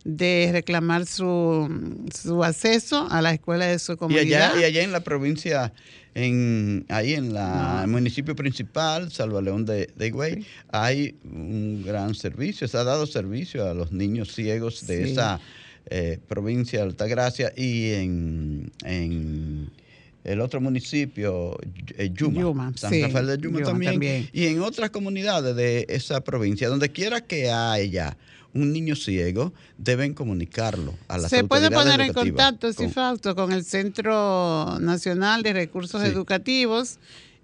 [0.09, 1.69] de reclamar su,
[2.15, 4.25] su acceso a la escuela de su comunidad.
[4.25, 5.71] Y allá, y allá en la provincia,
[6.15, 12.15] en, ahí en la, el municipio principal, Salva León de, de Higüey, hay un gran
[12.15, 15.41] servicio, se ha dado servicio a los niños ciegos de esa
[15.91, 19.71] eh, provincia de Altagracia y en, en
[20.25, 21.59] el otro municipio,
[21.99, 26.71] eh, Yuma, San Rafael de Yuma, también, también, y en otras comunidades de esa provincia,
[26.71, 28.17] donde quiera que haya
[28.55, 33.53] un niño ciego, deben comunicarlo a las Se puede poner en contacto, si Fausto, con
[33.53, 36.99] el Centro Nacional de Recursos Educativos.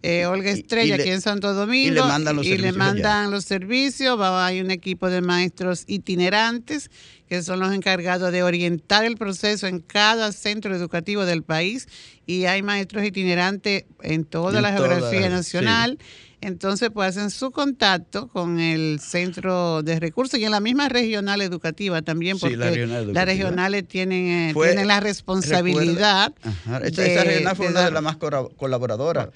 [0.06, 3.44] Eh, Olga Estrella, aquí en Santo Domingo, y le mandan los, servicios, le mandan los
[3.46, 4.20] servicios.
[4.20, 6.90] hay un equipo de maestros itinerantes
[7.28, 11.88] que son los encargados de orientar el proceso en cada centro educativo del país
[12.26, 15.98] y hay maestros itinerantes en toda la geografía nacional.
[16.44, 21.40] Entonces, pues hacen su contacto con el centro de recursos y en la misma regional
[21.40, 26.34] educativa también, porque las regionales tienen, eh, tienen la responsabilidad.
[26.82, 29.30] esa regional fue una de las más colaboradoras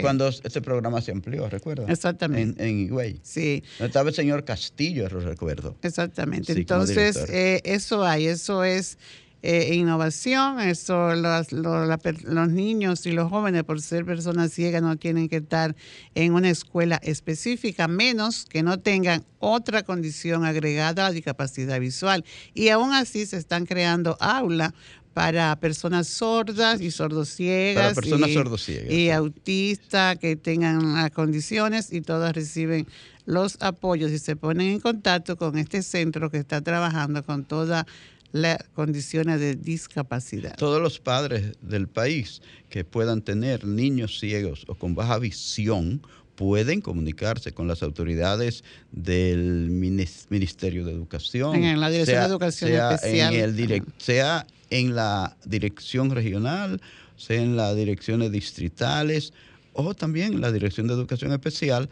[0.00, 1.90] cuando este programa se amplió, ¿recuerda?
[1.90, 2.62] Exactamente.
[2.62, 3.20] En, en Higüey.
[3.24, 3.64] Sí.
[3.80, 5.76] Estaba el señor Castillo, lo recuerdo.
[5.82, 6.52] Exactamente.
[6.52, 8.98] Entonces, eh, eso hay, eso es
[9.42, 10.60] eh, innovación.
[10.60, 15.74] Eso, los, los, niños y los jóvenes, por ser personas ciegas, no tienen que estar
[16.14, 22.24] en una escuela específica, menos que no tengan otra condición agregada a la discapacidad visual.
[22.54, 24.72] Y aún así se están creando aulas
[25.12, 27.94] para personas sordas y sordociegas.
[27.94, 28.30] personas
[28.68, 32.86] y, Y autistas que tengan las condiciones y todas reciben
[33.24, 37.86] los apoyos y se ponen en contacto con este centro que está trabajando con toda
[38.32, 40.56] las condiciones de discapacidad.
[40.56, 46.02] Todos los padres del país que puedan tener niños ciegos o con baja visión
[46.34, 51.62] pueden comunicarse con las autoridades del Ministerio de Educación.
[51.62, 53.34] En la Dirección de Educación Especial.
[53.34, 56.80] En el sea en la dirección regional,
[57.16, 59.34] sea en las direcciones distritales
[59.74, 61.90] o también en la Dirección de Educación Especial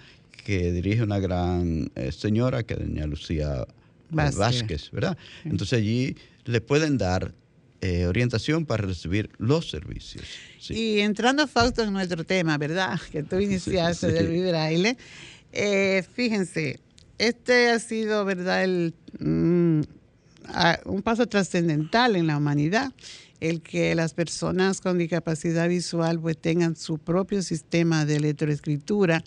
[0.50, 3.68] que dirige una gran eh, señora que es doña Lucía
[4.10, 5.16] Vázquez, ¿verdad?
[5.44, 7.32] Entonces allí le pueden dar
[7.80, 10.24] eh, orientación para recibir los servicios.
[10.68, 12.98] Y entrando, Fausto, en nuestro tema, ¿verdad?
[13.12, 14.96] Que tú iniciaste del vibraile.
[15.52, 16.80] Eh, fíjense,
[17.18, 19.82] este ha sido, ¿verdad?, el, mm,
[20.86, 22.92] un paso trascendental en la humanidad,
[23.38, 29.22] el que las personas con discapacidad visual pues tengan su propio sistema de electroescritura.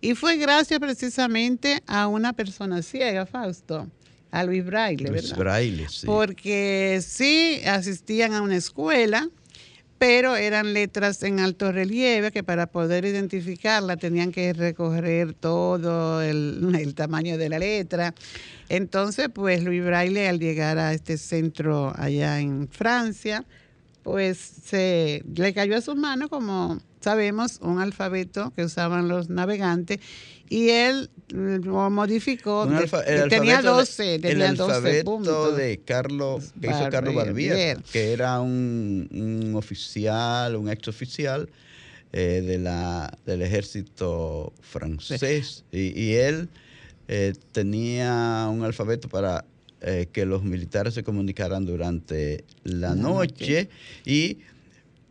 [0.00, 3.88] Y fue gracias precisamente a una persona ciega, Fausto
[4.30, 6.06] a Luis Braille, Luis Braille, sí.
[6.06, 9.28] Porque sí asistían a una escuela,
[9.98, 16.76] pero eran letras en alto relieve que para poder identificarla tenían que recorrer todo el,
[16.78, 18.14] el, tamaño de la letra.
[18.68, 23.46] Entonces, pues Luis Braille al llegar a este centro allá en Francia,
[24.06, 29.98] pues se le cayó a sus manos, como sabemos, un alfabeto que usaban los navegantes
[30.48, 32.68] y él lo modificó.
[33.28, 40.54] tenía 12, tenía el alfabeto de Carlos, que hizo Carlos Barbier, que era un, oficial,
[40.54, 41.48] un ex oficial
[42.12, 45.64] eh, de la, del ejército francés.
[45.72, 46.48] Y, él
[47.08, 49.44] eh, tenía un alfabeto para
[49.80, 53.68] eh, que los militares se comunicaran durante la, noche
[54.04, 54.38] y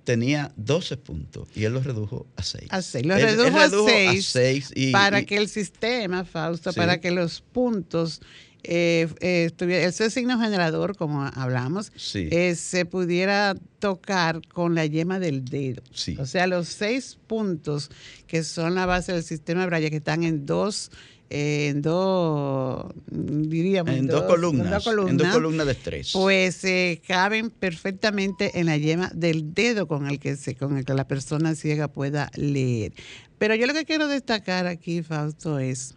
[0.06, 2.67] tenía 12 puntos y él los redujo a 6.
[2.69, 3.06] A 6.
[3.06, 8.21] Los redujo, a 6 para que el sistema, Fausto, para que los puntos,
[8.63, 15.44] eh, eh, ese signo generador, como hablamos, eh, se pudiera tocar con la yema del
[15.44, 15.83] dedo.
[16.19, 17.89] O sea, los 6 puntos
[18.27, 20.92] que son la base del sistema Braille, que están en dos
[21.30, 26.12] en dos, diríamos, en, dos, columnas, en dos columnas, de estrés.
[26.13, 30.86] Pues eh, caben perfectamente en la yema del dedo con el que se, con el
[30.86, 32.94] que la persona ciega pueda leer.
[33.38, 35.96] Pero yo lo que quiero destacar aquí, Fausto, es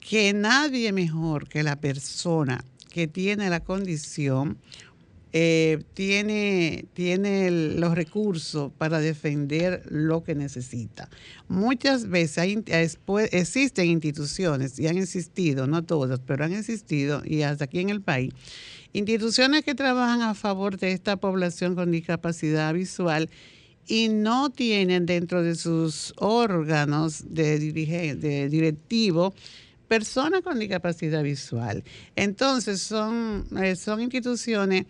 [0.00, 4.58] que nadie mejor que la persona que tiene la condición
[5.34, 11.08] eh, tiene, tiene los recursos para defender lo que necesita.
[11.48, 12.62] Muchas veces hay,
[13.30, 18.02] existen instituciones y han existido, no todas, pero han existido y hasta aquí en el
[18.02, 18.34] país,
[18.92, 23.30] instituciones que trabajan a favor de esta población con discapacidad visual
[23.86, 29.34] y no tienen dentro de sus órganos de, de directivo
[29.92, 31.84] personas con discapacidad visual.
[32.16, 34.86] Entonces son, eh, son instituciones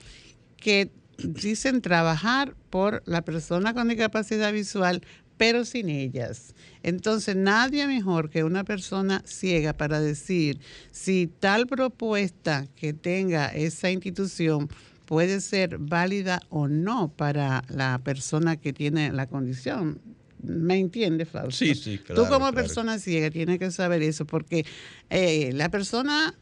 [0.62, 5.02] que dicen trabajar por la persona con discapacidad visual,
[5.36, 6.54] pero sin ellas.
[6.82, 10.60] Entonces, nadie mejor que una persona ciega para decir
[10.92, 14.68] si tal propuesta que tenga esa institución
[15.04, 20.00] puede ser válida o no para la persona que tiene la condición
[20.42, 21.52] ¿Me entiendes, Fausto?
[21.52, 22.24] Sí, sí, claro.
[22.24, 24.66] Tú como persona ciega tienes que saber eso porque
[25.08, 26.34] eh, la persona,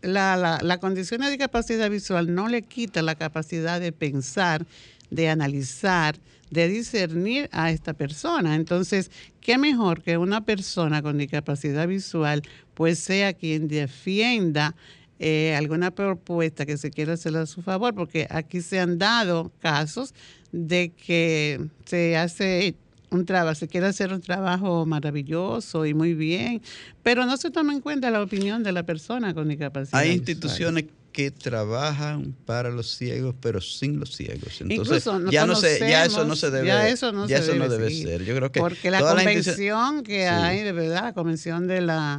[0.00, 4.64] la, la, la condición de discapacidad visual no le quita la capacidad de pensar,
[5.10, 6.16] de analizar,
[6.50, 8.54] de discernir a esta persona.
[8.54, 12.42] Entonces, ¿qué mejor que una persona con discapacidad visual
[12.74, 14.74] pues sea quien defienda
[15.18, 17.94] eh, alguna propuesta que se quiera hacer a su favor?
[17.94, 20.14] Porque aquí se han dado casos
[20.52, 22.76] de que se hace
[23.10, 26.62] un trabajo, se quiere hacer un trabajo maravilloso y muy bien,
[27.02, 30.00] pero no se toma en cuenta la opinión de la persona con discapacidad.
[30.00, 34.60] Hay instituciones que trabajan para los ciegos, pero sin los ciegos.
[34.60, 38.24] Entonces, ya no se, ya eso no se debe, ya eso no, debe, ser.
[38.24, 42.18] Yo creo que porque la convención que hay, de verdad, la convención de la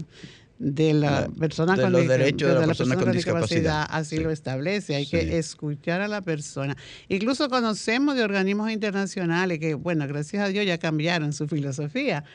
[0.60, 4.94] de la, persona con, los derechos de, la, persona, con, discapacidad, así lo establece.
[4.96, 6.76] Hay que escuchar a la persona.
[7.08, 12.26] Incluso conocemos de organismos internacionales que bueno gracias a Dios ya cambiaron su filosofía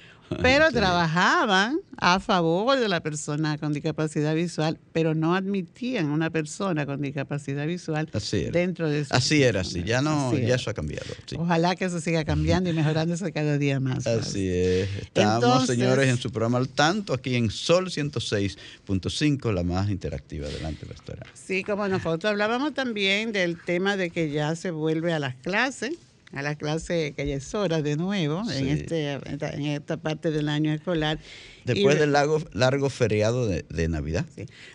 [0.43, 6.87] pero trabajaban a favor de la persona con discapacidad visual, pero no admitían una persona
[6.87, 8.11] con discapacidad visual
[8.53, 11.07] dentro de su Así era, así, ya no, ya eso ha cambiado.
[11.37, 14.07] Ojalá que eso siga cambiando y mejorándose cada día más.
[14.07, 14.89] Así es.
[15.03, 20.47] Estamos, señores, en su programa al tanto, aquí en Sol 106.5, la más interactiva.
[20.47, 21.27] Adelante, pastora.
[21.35, 25.93] Sí, como nosotros hablábamos también del tema de que ya se vuelve a las clases
[26.35, 30.49] a la clase que ya es hora de nuevo en, este, en esta parte del
[30.49, 31.19] año escolar.
[31.65, 34.27] Después del largo, largo feriado de, Navidad.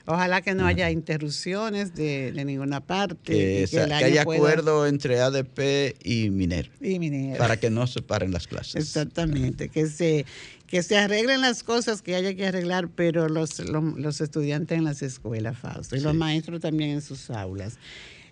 [0.06, 3.68] Ojalá que no haya interrupciones de, ninguna parte.
[3.70, 6.72] Que, haya acuerdo entre ADP y Miner.
[6.82, 7.38] Y Miner.
[7.38, 8.76] Para que no se paren las clases.
[8.76, 10.26] Exactamente, que se,
[10.66, 15.02] que se arreglen las cosas que haya que arreglar, pero los, los, estudiantes en las
[15.02, 17.78] escuelas, Fausto, y los maestros también en sus aulas.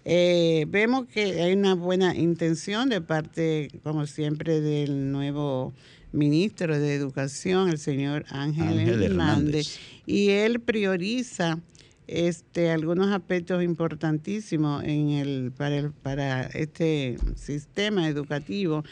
[0.09, 5.73] Eh, vemos que hay una buena intención de parte, como siempre, del nuevo
[6.13, 11.59] ministro de Educación, el señor Ángel, Hernández, y él prioriza
[12.07, 18.85] este, algunos aspectos importantísimos en el, para, el, para este sistema educativo.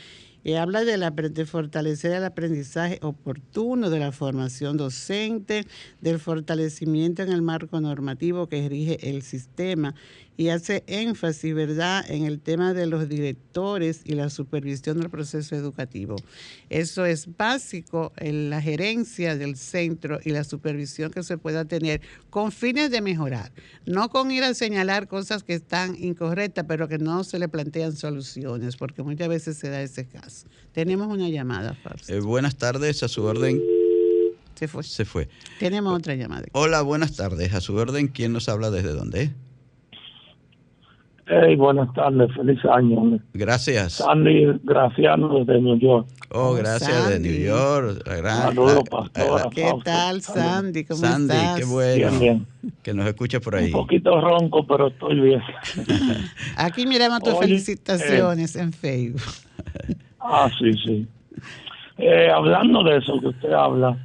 [0.44, 5.66] Y habla de, la, de fortalecer el aprendizaje oportuno, de la formación docente,
[6.02, 9.96] del fortalecimiento en el marco normativo que rige el sistema
[10.38, 15.56] y hace énfasis, ¿verdad?, en el tema de los directores y la supervisión del proceso
[15.56, 16.16] educativo.
[16.70, 22.02] Eso es básico en la gerencia del centro y la supervisión que se pueda tener
[22.30, 23.52] con fines de mejorar,
[23.86, 27.96] no con ir a señalar cosas que están incorrectas, pero que no se le plantean
[27.96, 30.48] soluciones, porque muchas veces se da ese caso.
[30.74, 31.78] Tenemos una llamada,
[32.08, 33.62] eh, buenas tardes, a su orden.
[34.56, 34.84] Se fue.
[34.84, 35.28] Se fue.
[35.60, 36.46] Tenemos otra llamada.
[36.54, 37.54] Hola, buenas tardes.
[37.54, 39.34] A su orden, ¿quién nos habla desde dónde?
[41.28, 43.20] Hey, buenas tardes, feliz año.
[43.34, 43.94] Gracias.
[43.94, 46.08] Sandy Graciano desde New York.
[46.30, 48.04] Oh, gracias de New York.
[48.06, 49.50] Saludos, pastora.
[49.50, 50.86] ¿Qué tal, Sandy?
[50.86, 51.60] ¿Cómo Sandy, estás?
[51.60, 52.46] qué bueno.
[52.84, 53.66] Que nos escucha por ahí.
[53.66, 55.42] Un poquito ronco, pero estoy bien.
[56.58, 59.22] Aquí miramos tus felicitaciones en Facebook.
[60.20, 61.08] ah, sí, sí.
[61.98, 63.98] Eh, hablando de eso que usted habla,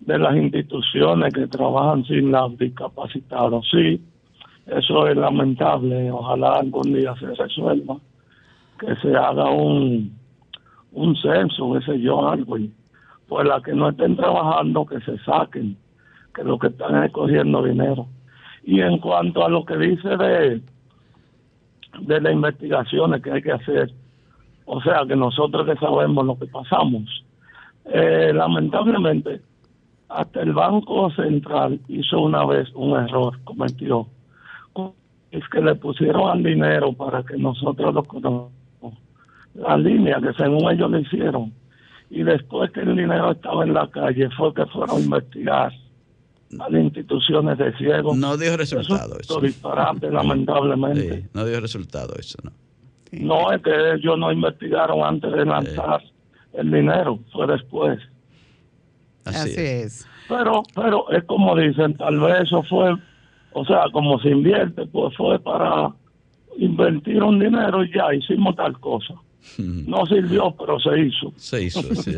[0.00, 4.00] de las instituciones que trabajan sin los discapacitados, sí
[4.66, 6.10] eso es lamentable.
[6.10, 7.96] Ojalá algún día se resuelva,
[8.78, 10.16] que se haga un,
[10.92, 12.58] un censo, qué yo, algo.
[12.58, 12.72] Y
[13.28, 15.76] pues las que no estén trabajando, que se saquen,
[16.34, 18.06] que lo que están es cogiendo dinero.
[18.62, 20.62] Y en cuanto a lo que dice de,
[22.00, 23.92] de las investigaciones que hay que hacer,
[24.66, 27.24] o sea, que nosotros que sabemos lo que pasamos,
[27.84, 29.42] eh, lamentablemente
[30.08, 34.06] hasta el Banco Central hizo una vez un error, cometió.
[35.34, 38.52] Es que le pusieron al dinero para que nosotros lo conozcamos.
[39.54, 41.52] La línea que según ellos le hicieron.
[42.10, 45.72] Y después que el dinero estaba en la calle fue que fueron a investigar
[46.60, 48.16] a las instituciones de ciegos.
[48.16, 49.40] No dio resultado eso.
[49.40, 51.28] disparate, lamentablemente.
[51.32, 52.52] no dio resultado eso, ¿no?
[53.12, 56.02] No, es que ellos no investigaron antes de lanzar
[56.52, 57.98] el dinero, fue después.
[59.24, 60.06] Así, es.
[60.28, 62.94] Pero, pero es como dicen, tal vez eso fue,
[63.54, 65.92] o sea, como se invierte, pues fue para
[66.58, 69.14] invertir un dinero y ya hicimos tal cosa.
[69.58, 71.32] No sirvió, pero se hizo.
[71.36, 72.16] Se hizo, sí.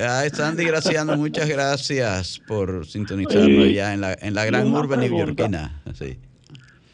[0.00, 5.80] ah, Sandy Graciano, muchas gracias por sintonizarnos ya en la, en la gran urbe neoyorquina.
[5.94, 6.18] Sí.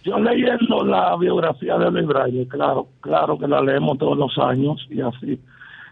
[0.04, 4.86] Yo leyendo la biografía de Luis Braille, claro, claro que la leemos todos los años
[4.90, 5.40] y así.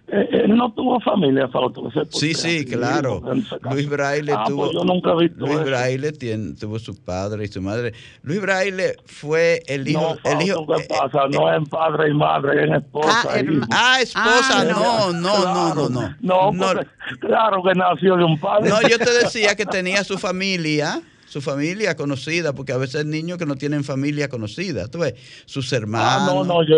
[0.08, 1.90] Eh, él no tuvo familia, Fausto.
[2.10, 3.22] Sí, sí, claro.
[3.70, 4.66] Luis Braille ah, tuvo.
[4.66, 6.12] Pues yo nunca he visto Luis Braille
[6.58, 7.92] tuvo su padre y su madre.
[8.22, 10.16] Luis Braille fue el hijo.
[10.22, 11.24] No, el hijo ¿qué eh, pasa?
[11.24, 13.22] Eh, no es padre y madre, es esposa.
[13.24, 16.52] Ah, ah esposa, ah, no, no, no, no, no.
[16.52, 16.80] No,
[17.18, 18.68] claro que nació de un padre.
[18.68, 23.36] No, yo te decía que tenía su familia su familia conocida, porque a veces niños
[23.36, 26.22] que no tienen familia conocida, tú ves, sus hermanos.
[26.22, 26.76] Ah, no, no, yo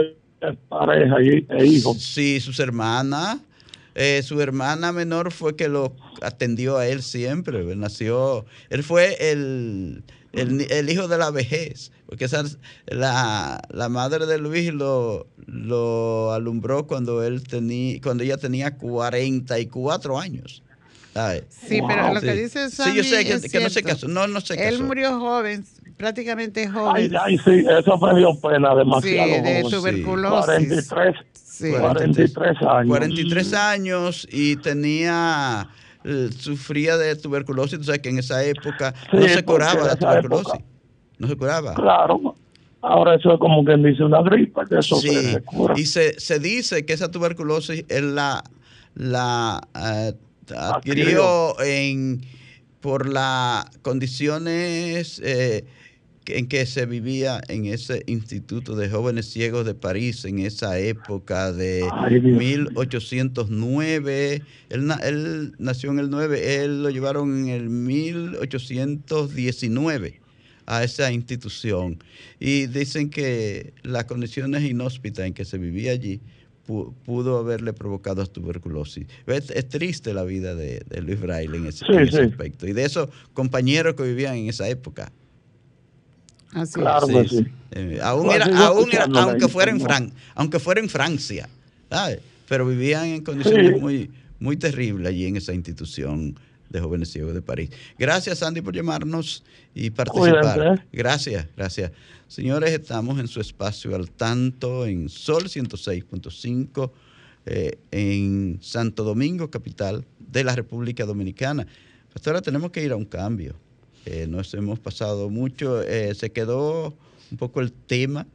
[0.69, 2.03] pareja e hijos.
[2.03, 3.39] Sí, sus hermanas.
[3.95, 7.65] Eh, su hermana menor fue que lo atendió a él siempre.
[7.75, 12.45] Nació, él fue el, el, hijo de la vejez, porque esa,
[12.87, 20.19] la, la madre de Luis lo, lo alumbró cuando él tenía, cuando ella tenía 44
[20.19, 20.63] años.
[21.49, 24.09] Sí, pero lo que dice Sammy Sí, yo sé que, no se casó.
[24.09, 25.65] No, no se Él murió joven,
[25.99, 26.97] prácticamente joven.
[26.97, 29.35] Ay, ay, sí, eso me dio pena demasiado.
[29.35, 30.89] Sí, de tuberculosis.
[30.89, 31.71] 43, sí.
[31.73, 32.89] 43 años.
[32.89, 35.69] 43 años y tenía,
[36.05, 40.61] eh, sufría de tuberculosis, o sea que en esa época no se curaba la tuberculosis.
[41.19, 41.75] no se curaba.
[41.75, 42.35] Claro.
[42.81, 45.75] Ahora eso es como quien dice una gripa, que eso se, cura.
[45.77, 48.45] Y se, se dice que esa tuberculosis es la,
[48.95, 50.15] la eh,
[50.57, 52.23] adquirió en
[52.81, 55.65] por las condiciones eh,
[56.29, 61.53] en que se vivía en ese Instituto de Jóvenes Ciegos de París en esa época
[61.53, 64.43] de 1809.
[64.71, 70.21] Él, él, nació en el 9, él lo llevaron en el 1819
[70.67, 71.99] a esa institución.
[72.39, 76.21] Y dicen que las condiciones inhóspitas en que se vivía allí
[76.67, 79.07] pudo haberle provocado tuberculosis.
[79.27, 82.67] Es, triste la vida de, Luis Braille en ese, aspecto.
[82.67, 85.11] Y de esos compañeros que vivían en esa época.
[86.53, 87.47] Así claro sí.
[87.73, 91.49] Eh, aún era, aún aunque, fuera en Fran, aunque fuera en Francia,
[92.49, 96.35] pero vivían en condiciones muy, muy terribles allí en esa institución
[96.71, 97.71] de jóvenes ciegos de París.
[97.99, 99.43] Gracias, Andy, por llamarnos
[99.75, 100.85] y participar.
[100.93, 101.93] Gracias, gracias.
[102.27, 106.91] Señores, estamos en su espacio al tanto en Sol 106.5
[107.47, 111.67] eh, en Santo Domingo, capital de la República Dominicana.
[112.27, 113.55] ahora tenemos que ir a un cambio.
[114.11, 116.97] Eh, nos hemos pasado mucho, eh, se quedó
[117.31, 118.27] un poco el tema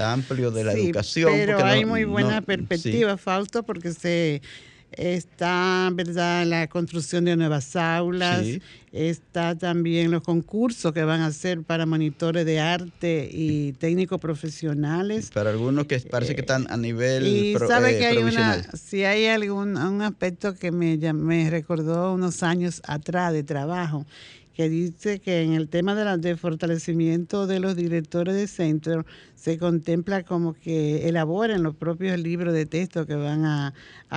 [0.00, 1.30] amplio de la educación.
[1.30, 4.40] Pero hay muy buena perspectiva, Fausto, porque se
[4.92, 8.46] está verdad la construcción de nuevas aulas,
[8.92, 15.30] está también los concursos que van a hacer para monitores de arte y técnicos profesionales.
[15.34, 19.04] Para algunos que parece que están a nivel y sabe eh, que hay una, si
[19.04, 24.06] hay algún un aspecto que me, me recordó unos años atrás de trabajo
[24.54, 29.04] que dice que en el tema de, la, de fortalecimiento de los directores de centro
[29.34, 33.74] se contempla como que elaboren los propios libros de texto que van a,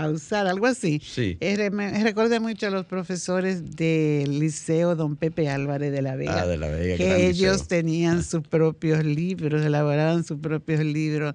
[0.09, 1.01] usar, algo así.
[1.03, 1.38] Sí.
[1.71, 6.47] me recuerda mucho a los profesores del Liceo Don Pepe Álvarez de la Vega, ah,
[6.47, 11.33] de la Vega que ellos tenían sus propios libros, elaboraban sus propios libros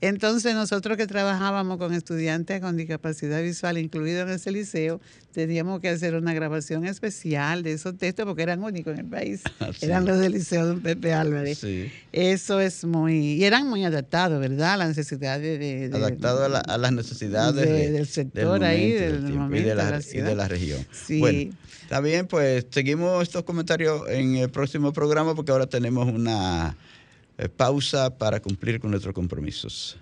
[0.00, 5.00] entonces nosotros que trabajábamos con estudiantes con discapacidad visual incluidos en ese liceo,
[5.32, 9.42] teníamos que hacer una grabación especial de esos textos porque eran únicos en el país.
[9.60, 11.64] Ah, eran los del liceo de Pepe Álvarez.
[12.12, 13.32] Eso es muy...
[13.32, 14.74] Y eran muy adaptados, ¿verdad?
[14.74, 15.90] A las necesidades de...
[15.92, 20.46] Adaptados a, las necesidades del sector ahí, del, momento, y, de la, y de la
[20.46, 20.86] región.
[21.18, 21.50] Bueno,
[21.82, 26.76] está bien, pues seguimos estos comentarios en el próximo programa porque ahora tenemos una
[27.38, 29.96] eh, pausa para cumplir con nuestros compromisos.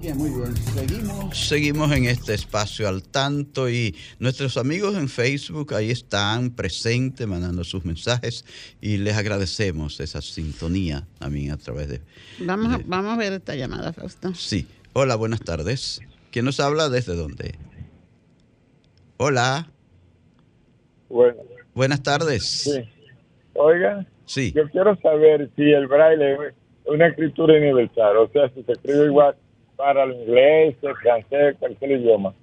[0.00, 0.54] Bien, muy bien.
[0.56, 1.38] Seguimos.
[1.48, 7.64] Seguimos en este espacio al tanto y nuestros amigos en Facebook ahí están presentes, mandando
[7.64, 8.44] sus mensajes
[8.82, 12.02] y les agradecemos esa sintonía mí a través de...
[12.40, 14.34] Vamos, a, vamos a ver esta llamada, Fausto.
[14.34, 14.66] Sí.
[14.92, 16.02] Hola, buenas tardes.
[16.30, 16.90] ¿Quién nos habla?
[16.90, 17.54] ¿Desde dónde?
[19.16, 19.70] Hola.
[21.08, 21.40] Bueno.
[21.74, 22.44] Buenas tardes.
[22.44, 22.84] Sí.
[23.54, 24.52] Oiga, sí.
[24.52, 26.54] yo quiero saber si el braille es
[26.86, 29.34] una escritura universal, o sea, si se escribe igual
[29.76, 32.34] para el inglés, el francés, cualquier idioma.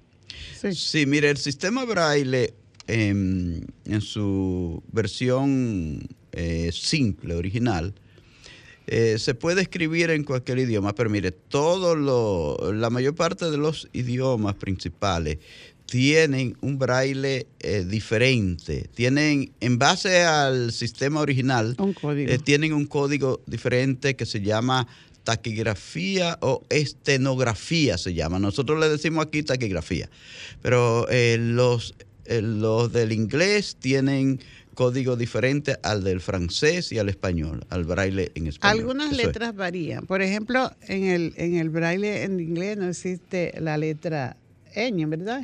[0.54, 2.54] Sí, sí mire, el sistema braille
[2.86, 3.66] en,
[4.00, 6.00] su versión
[6.32, 7.94] eh, simple, original,
[8.86, 13.56] eh, se puede escribir en cualquier idioma, pero mire, todo lo, la mayor parte de
[13.56, 15.38] los idiomas principales
[15.92, 18.88] tienen un braille eh, diferente.
[18.94, 21.76] Tienen, en base al sistema original,
[22.44, 24.88] tienen un código diferente que se llama
[25.22, 28.38] taquigrafía o estenografía se llama.
[28.38, 30.08] Nosotros le decimos aquí taquigrafía.
[30.62, 31.94] Pero los,
[32.26, 34.40] los del inglés tienen
[34.74, 38.78] código diferente al del francés y al español, al braille en español.
[38.78, 40.06] Algunas letras varían.
[40.06, 44.38] Por ejemplo, en el, en el braille en inglés no existe la letra
[44.74, 45.42] ñ, ¿verdad?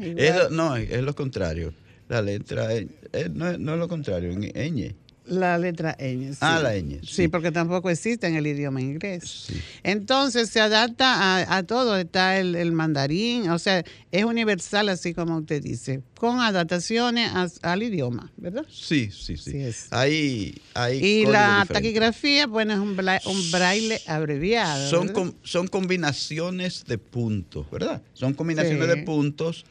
[0.50, 1.72] no, es lo contrario.
[2.08, 2.88] La letra eh,
[3.32, 4.94] no, no, es lo contrario, en ñ.
[5.28, 6.32] La letra ñ.
[6.32, 6.38] Sí.
[6.40, 7.00] Ah, la ñ.
[7.06, 7.28] Sí.
[7.28, 9.48] porque tampoco existe en el idioma inglés.
[9.82, 11.96] Entonces se adapta a, todo.
[11.98, 17.30] Está el, mandarín, o sea, es universal, así como usted dice, con adaptaciones
[17.62, 18.64] al idioma, ¿verdad?
[18.70, 19.62] Sí, sí, sí.
[19.90, 24.88] Hay, hay y la taquigrafía, bueno, es un, un braille abreviado.
[24.88, 28.02] Son, son combinaciones de puntos, ¿verdad?
[28.14, 29.64] Son combinaciones de puntos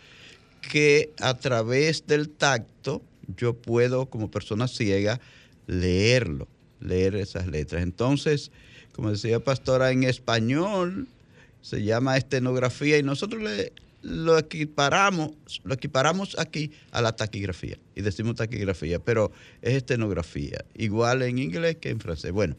[0.72, 3.02] que a través del tacto
[3.36, 5.20] yo puedo, como persona ciega,
[5.68, 6.48] leerlo,
[6.80, 7.84] leer esas letras.
[7.84, 8.52] Entonces,
[8.94, 11.08] como decía Pastora, en español
[11.62, 15.32] se llama estenografía y nosotros le, lo equiparamos,
[15.64, 21.78] lo equiparamos aquí a la taquigrafía y decimos taquigrafía, pero es estenografía, igual en inglés
[21.78, 22.32] que en francés.
[22.32, 22.56] Bueno,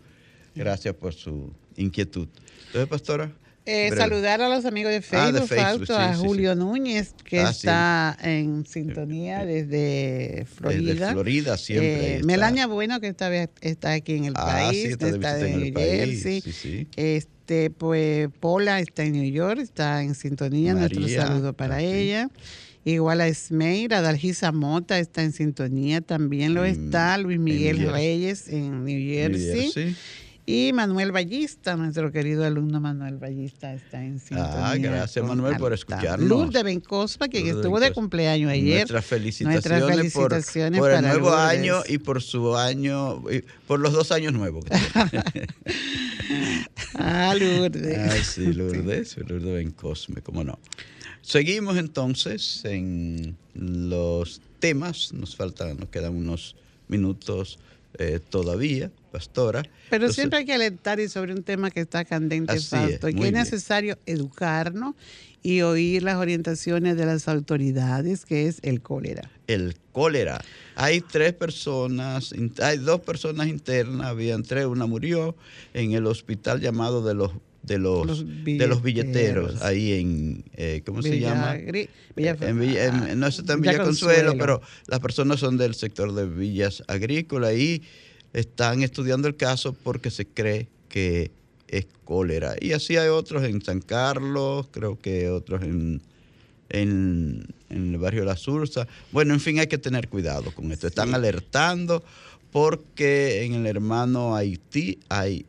[0.55, 2.29] gracias por su inquietud.
[2.67, 3.33] Entonces, Pastora.
[3.71, 8.65] Eh, saludar a los amigos de ah, Facebook, a Julio Núñez, que ah, está en
[8.65, 10.93] sintonía desde Florida.
[10.93, 12.17] Desde Florida siempre.
[12.17, 15.75] Eh, Melania Bueno, que esta vez está aquí en el ah, país, está, en New
[15.77, 16.43] Jersey.
[16.97, 20.73] Este, pues Pola está en New York, está en sintonía.
[20.73, 22.31] Nuestro saludo para ella.
[22.87, 27.19] Igual a Esmeira, Dalgisa Mota está en sintonía, también lo mm, está.
[27.19, 29.95] Luis Miguel Reyes en New Jersey.
[30.51, 34.71] Y Manuel Ballista, nuestro querido alumno Manuel Ballista, está en sintonía.
[34.71, 36.27] Ah, gracias Manuel por escucharnos.
[36.27, 38.79] Luz de Bencospa, que, estuvo de cumpleaños ayer.
[38.79, 43.23] Nuestras felicitaciones, Nuestras felicitaciones por, el nuevo año y por su año,
[43.67, 44.65] por los dos años nuevos.
[46.95, 47.99] ah, Lourdes.
[47.99, 50.59] Ah, sí, Lourdes, Lourdes Bencosme, cómo no.
[51.21, 56.57] Seguimos entonces en los temas, nos faltan, nos quedan unos
[56.89, 57.59] minutos
[57.95, 59.63] eh, todavía, pastora.
[59.91, 63.33] Pero siempre hay que alertar y sobre un tema que está candente, y que es
[63.33, 64.95] necesario educarnos
[65.43, 69.31] y oír las orientaciones de las autoridades, que es el cólera.
[69.47, 70.41] El cólera.
[70.75, 75.37] Hay tres personas, hay dos personas internas, habían tres, una murió
[75.75, 77.33] en el hospital llamado de los
[77.69, 81.55] de los, de los billeteros ahí en, eh, ¿cómo se llama?
[81.55, 87.55] en no está en Villa, Consuelo, pero las personas son del sector de villas agrícolas
[87.55, 87.83] y
[88.33, 91.31] están estudiando el caso porque se cree que
[91.69, 92.57] es cólera.
[92.61, 96.01] Y así hay otros en San Carlos, creo que otros en,
[96.71, 98.89] en, el barrio La Sursa.
[99.13, 100.87] Bueno, en fin, hay que tener cuidado con esto.
[100.87, 102.03] Están alertando
[102.51, 105.45] porque en el hermano Haití hay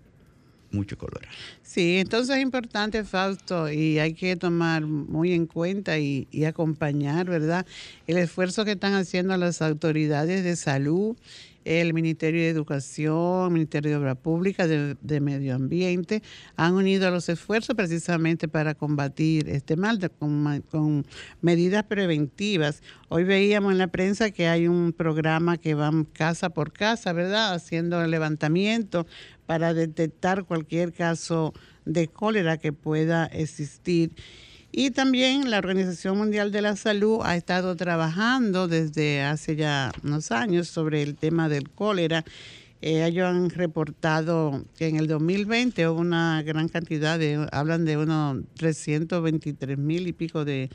[0.72, 1.22] mucho color.
[1.64, 7.66] Sí, entonces es importante, Fausto, y hay que tomar muy en cuenta y, acompañar, ¿verdad?
[8.08, 11.16] El esfuerzo que están haciendo las autoridades de salud,
[11.66, 16.24] el Ministerio de Educación, el Ministerio de Obra Pública, de, Medio Ambiente,
[16.56, 21.06] han unido los esfuerzos precisamente para combatir este mal con,
[21.42, 22.82] medidas preventivas.
[23.10, 27.54] Hoy veíamos en la prensa que hay un programa que va casa por casa, ¿verdad?
[27.54, 29.06] Haciendo el levantamiento
[29.46, 31.54] para detectar cualquier caso
[31.86, 34.12] de cólera que pueda existir.
[34.72, 40.32] Y también la Organización Mundial de la Salud ha estado trabajando desde hace ya unos
[40.32, 42.24] años sobre el tema del cólera.
[42.82, 47.98] Eh, ellos han reportado que en el 2020 hubo una gran cantidad de, hablan de
[47.98, 50.70] unos 323 mil y pico de,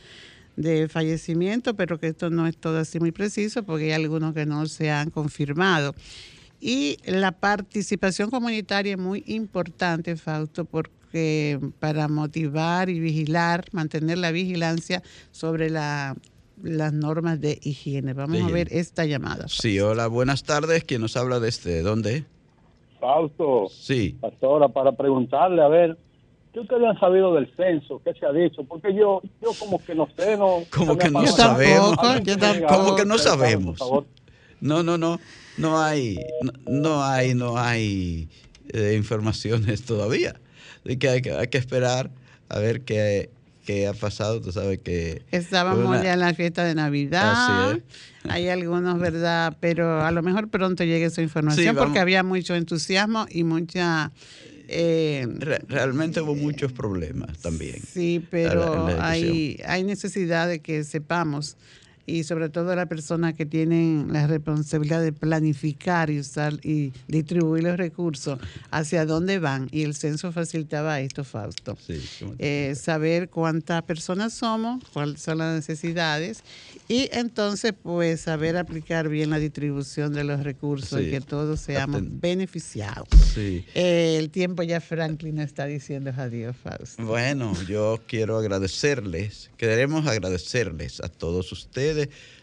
[0.57, 4.45] de fallecimientos, pero que esto no es todo así muy preciso porque hay algunos que
[4.45, 5.95] no se han confirmado.
[6.61, 11.04] Y la participación comunitaria es muy importante, Fausto, porque
[11.79, 16.17] para motivar y vigilar, mantener la vigilancia sobre la,
[16.63, 18.13] las normas de higiene.
[18.13, 19.47] Vamos a ver esta llamada.
[19.49, 20.85] Sí, hola, buenas tardes.
[20.85, 22.25] ¿Quién nos habla desde dónde?
[23.01, 23.69] Fausto.
[23.71, 24.17] Sí.
[24.21, 25.97] Pastora, para preguntarle, a ver,
[26.53, 28.01] ¿qué ustedes han sabido del censo?
[28.05, 28.65] ¿Qué se ha dicho?
[28.65, 30.65] Porque yo, yo como que no sé, no.
[30.71, 31.97] Como que no sabemos.
[31.97, 33.79] Como que no sabemos.
[34.61, 35.21] No, no, no,
[35.59, 36.17] no hay,
[36.67, 38.29] no, hay, no hay
[38.73, 40.41] eh, informaciones todavía.
[40.85, 42.11] De que hay, que esperar
[42.49, 43.31] a ver qué,
[43.65, 44.41] qué, ha pasado.
[44.41, 45.23] Tú sabes que...
[45.31, 47.79] Estábamos ya en la fiesta de Navidad.
[48.29, 49.57] Hay algunos, ¿verdad?
[49.61, 54.13] Pero a lo mejor pronto llegue esa información porque había mucho entusiasmo y mucha...
[54.67, 55.29] Eh,
[55.69, 57.77] realmente hubo muchos problemas también.
[57.87, 61.59] Sí, pero hay, hay necesidad de que sepamos
[62.07, 67.65] y sobre todo las personas que tienen la responsabilidad de planificar y usar y distribuir
[67.65, 68.39] los recursos
[68.71, 69.69] hacia dónde van.
[69.71, 71.77] Y el censo facilitaba esto, Fausto.
[72.39, 76.43] Eh, saber cuántas personas somos, cuáles son las necesidades
[76.89, 82.03] y entonces pues saber aplicar bien la distribución de los recursos y que todos seamos
[82.05, 83.09] beneficiados.
[83.37, 87.03] Eh, el tiempo ya Franklin está diciendo adiós, Fausto.
[87.05, 91.94] Bueno, yo quiero agradecerles, queremos agradecerles a todos ustedes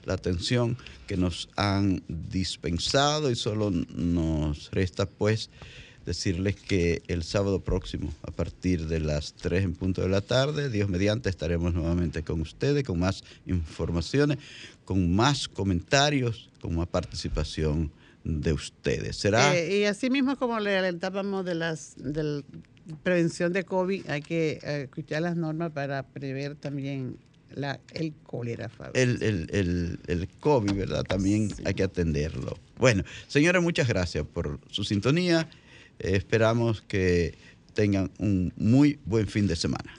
[0.06, 0.78] la atención
[1.08, 5.50] que nos han dispensado y solo nos resta pues
[6.06, 10.70] decirles que el sábado próximo, a partir de las 3 en punto de la tarde,
[10.70, 14.40] Dios mediante, estaremos nuevamente con ustedes, con más informaciones,
[14.86, 17.92] con más comentarios, con más participación
[18.24, 19.18] de ustedes.
[19.18, 19.56] ¿Será?
[19.56, 22.44] Eh, y así mismo como le alentábamos de las de
[23.04, 27.18] prevención de COVID, hay que eh, escuchar las normas para prever también
[27.56, 31.04] la, el cólera, El, el, el, COVID, ¿verdad?
[31.04, 32.58] También hay que atenderlo.
[32.78, 35.50] Bueno, señores, muchas gracias por su sintonía.
[36.00, 37.38] esperamos que
[37.74, 39.90] tengan un muy buen fin de semana.